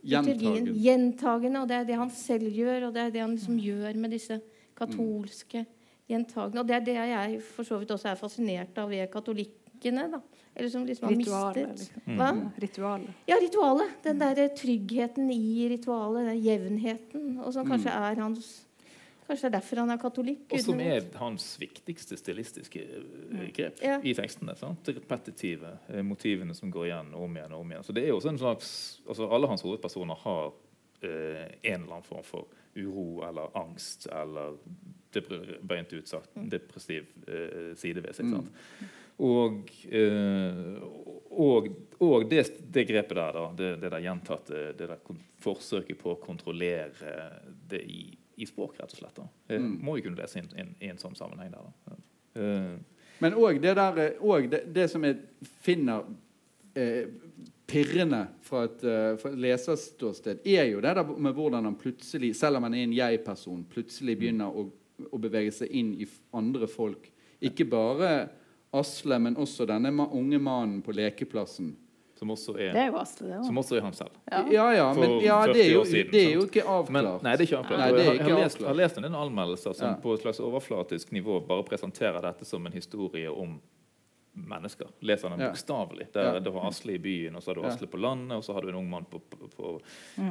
[0.00, 0.70] liturgien.
[0.70, 0.78] Gjentagen.
[0.86, 1.60] Gjentagende.
[1.60, 4.16] Og det er det han selv gjør, og det er det han liksom gjør med
[4.16, 4.40] disse
[4.78, 5.66] katolske
[6.08, 6.62] gjentagende.
[6.62, 10.08] Og det er det jeg for så vidt også er fascinert av ved katolikkene.
[10.16, 10.22] da.
[10.54, 11.68] Eller som liksom har Ritualet.
[11.72, 12.16] mistet Liksom.
[12.18, 12.50] Hva?
[12.60, 13.14] Ritualet.
[13.26, 13.94] Ja, ritualet.
[14.04, 16.26] Den derre tryggheten i ritualet.
[16.28, 17.38] Den jevnheten.
[17.40, 18.52] Og som kanskje er hans
[19.22, 20.40] Kanskje det er derfor han er katolikk.
[20.52, 22.80] Og som er hans viktigste stilistiske
[23.30, 24.00] grep grep Ja.
[24.02, 24.56] i tekstene.
[24.58, 24.82] Sant?
[24.84, 27.84] Det repetitive eh, motivene som går igjen om igjen og om igjen.
[27.86, 28.72] Så det er jo også en slags,
[29.08, 30.52] altså Alle hans hovedpersoner har
[31.02, 32.46] eh, en eller annen form for
[32.76, 34.58] uro eller angst eller
[35.14, 36.12] depresiv beint ut
[36.50, 38.26] depressiv eh, side ved seg.
[38.34, 38.50] Sant?
[39.22, 40.78] Og, eh,
[41.30, 41.68] og,
[42.02, 46.20] og det, det grepet der, da, det, det der gjentatte det der forsøket på å
[46.22, 47.12] kontrollere
[47.70, 48.02] det i,
[48.42, 49.20] i språk, rett og slett.
[49.20, 49.28] Da.
[49.58, 49.76] Mm.
[49.84, 51.70] Må jo kunne lese i en, en, i en sånn sammenheng der.
[51.70, 52.00] Da.
[52.38, 52.74] Uh.
[53.22, 55.20] Men òg det, der, og det, det som jeg
[55.62, 56.08] finner
[56.74, 57.06] eh,
[57.70, 62.32] pirrende fra et, eh, fra et leserståsted, er jo det der med hvordan han plutselig,
[62.38, 64.66] selv om han er en jeg-person, plutselig begynner å,
[65.06, 67.06] å bevege seg inn i andre folk.
[67.42, 68.10] Ikke bare
[68.72, 71.74] Asle, men også denne unge mannen på lekeplassen.
[72.16, 74.14] som, også Det er, er jo Asle, det som også er ham selv.
[74.30, 74.42] Ja.
[74.52, 76.90] Ja, ja, men ja, det, er jo, siden, det er jo ikke avklart.
[76.94, 77.80] Men, nei, det er ikke avklart.
[77.80, 79.94] Nei, det er jeg, ikke jeg, har lest, har lest en del anmeldelser som Ja.
[80.02, 83.58] på et slags overflatisk nivå bare presenterer dette som en historie om
[84.32, 84.88] mennesker.
[85.04, 86.06] Leser den bokstavelig.
[86.14, 86.38] Ja.
[86.40, 87.72] Du har Asle i byen, og så har du Ja.
[87.72, 89.72] Asle på landet, og så har du en ung mann på, på, på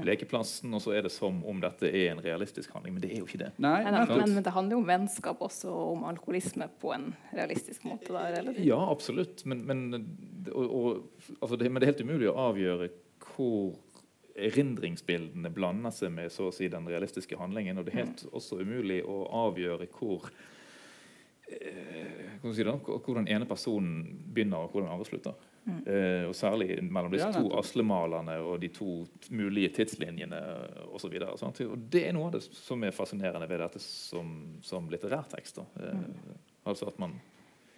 [0.06, 2.96] lekeplassen, og så er det som om dette er en realistisk handling.
[2.96, 3.52] Men det er jo ikke det.
[3.62, 7.12] Nei, Men, men, men det handler jo om vennskap også, og om alkoholisme på en
[7.34, 8.10] realistisk måte.
[8.12, 8.58] Der, eller?
[8.66, 9.46] Ja, absolutt.
[9.46, 10.08] Men, men,
[10.52, 11.04] og, og,
[11.40, 12.90] altså det, men det er helt umulig å avgjøre
[13.36, 13.76] hvor
[14.42, 17.78] erindringsbildene blander seg med så å si den realistiske handlingen.
[17.78, 22.74] Og det er helt også umulig å avgjøre hvor eh, hva skal man si det,
[22.86, 24.04] hvor den ene personen
[24.34, 25.34] begynner, og hvor den andre slutter.
[25.86, 27.52] Eh, og særlig mellom disse Ja, to.
[27.60, 30.40] Aslemalerne og de to mulige tidslinjene
[30.90, 31.20] osv.
[31.92, 34.32] Det er noe av det som er fascinerende ved dette som,
[34.66, 35.62] som litterærtekst.
[35.62, 35.68] da.
[35.86, 37.16] Eh, Altså at man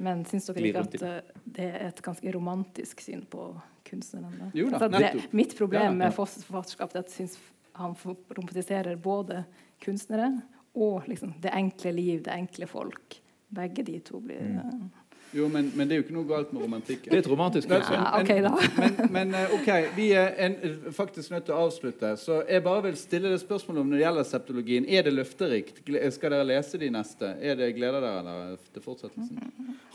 [0.03, 3.45] Men syns dere ikke at eh, det er et ganske romantisk syn på
[3.87, 4.51] kunstneren?
[4.53, 5.97] Jo da, Altså, det, mitt problem Ja, ja.
[6.01, 7.37] med Fosses forfatterskap er at jeg syns
[7.73, 7.95] han
[8.37, 9.45] romantiserer både
[9.81, 10.41] kunstnere
[10.75, 13.19] og liksom, det enkle liv, det enkle folk.
[13.53, 14.57] Begge de to blir Mm.
[14.57, 14.99] eh,
[15.33, 17.13] Jo, men, men det er jo ikke noe galt med Det romantikken.
[17.17, 18.51] et romantisk Men- Ja, ok, da.
[18.77, 20.55] Men, men eh, ok, vi er en,
[20.93, 22.11] faktisk nødt til å avslutte.
[22.21, 24.85] Så jeg bare vil stille det spørsmålet om når det gjelder septologien.
[24.87, 25.81] Er det løfterikt?
[26.13, 27.31] Skal dere lese de neste?
[27.41, 29.39] Er det Gleder dere dere til fortsettelsen?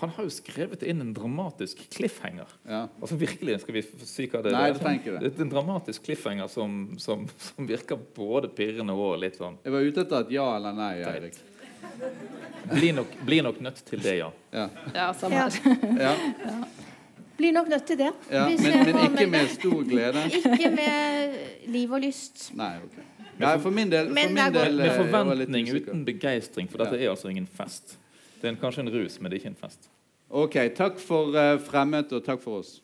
[0.01, 2.47] Han har jo skrevet inn en dramatisk cliffhanger.
[2.69, 2.89] Ja.
[3.01, 4.73] Altså virkelig, skal vi si hva det Nei, er?
[4.73, 5.31] det trenger ikke det.
[5.37, 9.71] Det er en dramatisk cliffhanger som, som, som virker både pirrende og litt sånn Jeg
[9.73, 11.39] var ute etter et ja eller nei, Eirik.
[12.69, 14.29] Blir nok, blir nok nødt til det, ja.
[14.53, 14.67] Ja.
[14.95, 15.51] Ja, samme her.
[16.05, 16.13] Ja.
[17.39, 18.11] Blir nok nødt til det.
[18.33, 18.49] Ja.
[18.49, 20.25] Men, men ikke med- med stor glede?
[20.27, 21.37] Ikke med
[21.71, 22.49] liv og lyst.
[22.59, 22.97] Nei, ok.
[23.39, 26.99] Nei, for min del, for min del Med eh, litt forventning uten begeistring, for dette
[26.99, 27.95] er altså ingen fest.
[28.41, 29.87] Det er en, kanskje en rus, men det er ikke en fest.
[30.31, 32.81] Ok, takk for eh, fremmet, og takk for oss.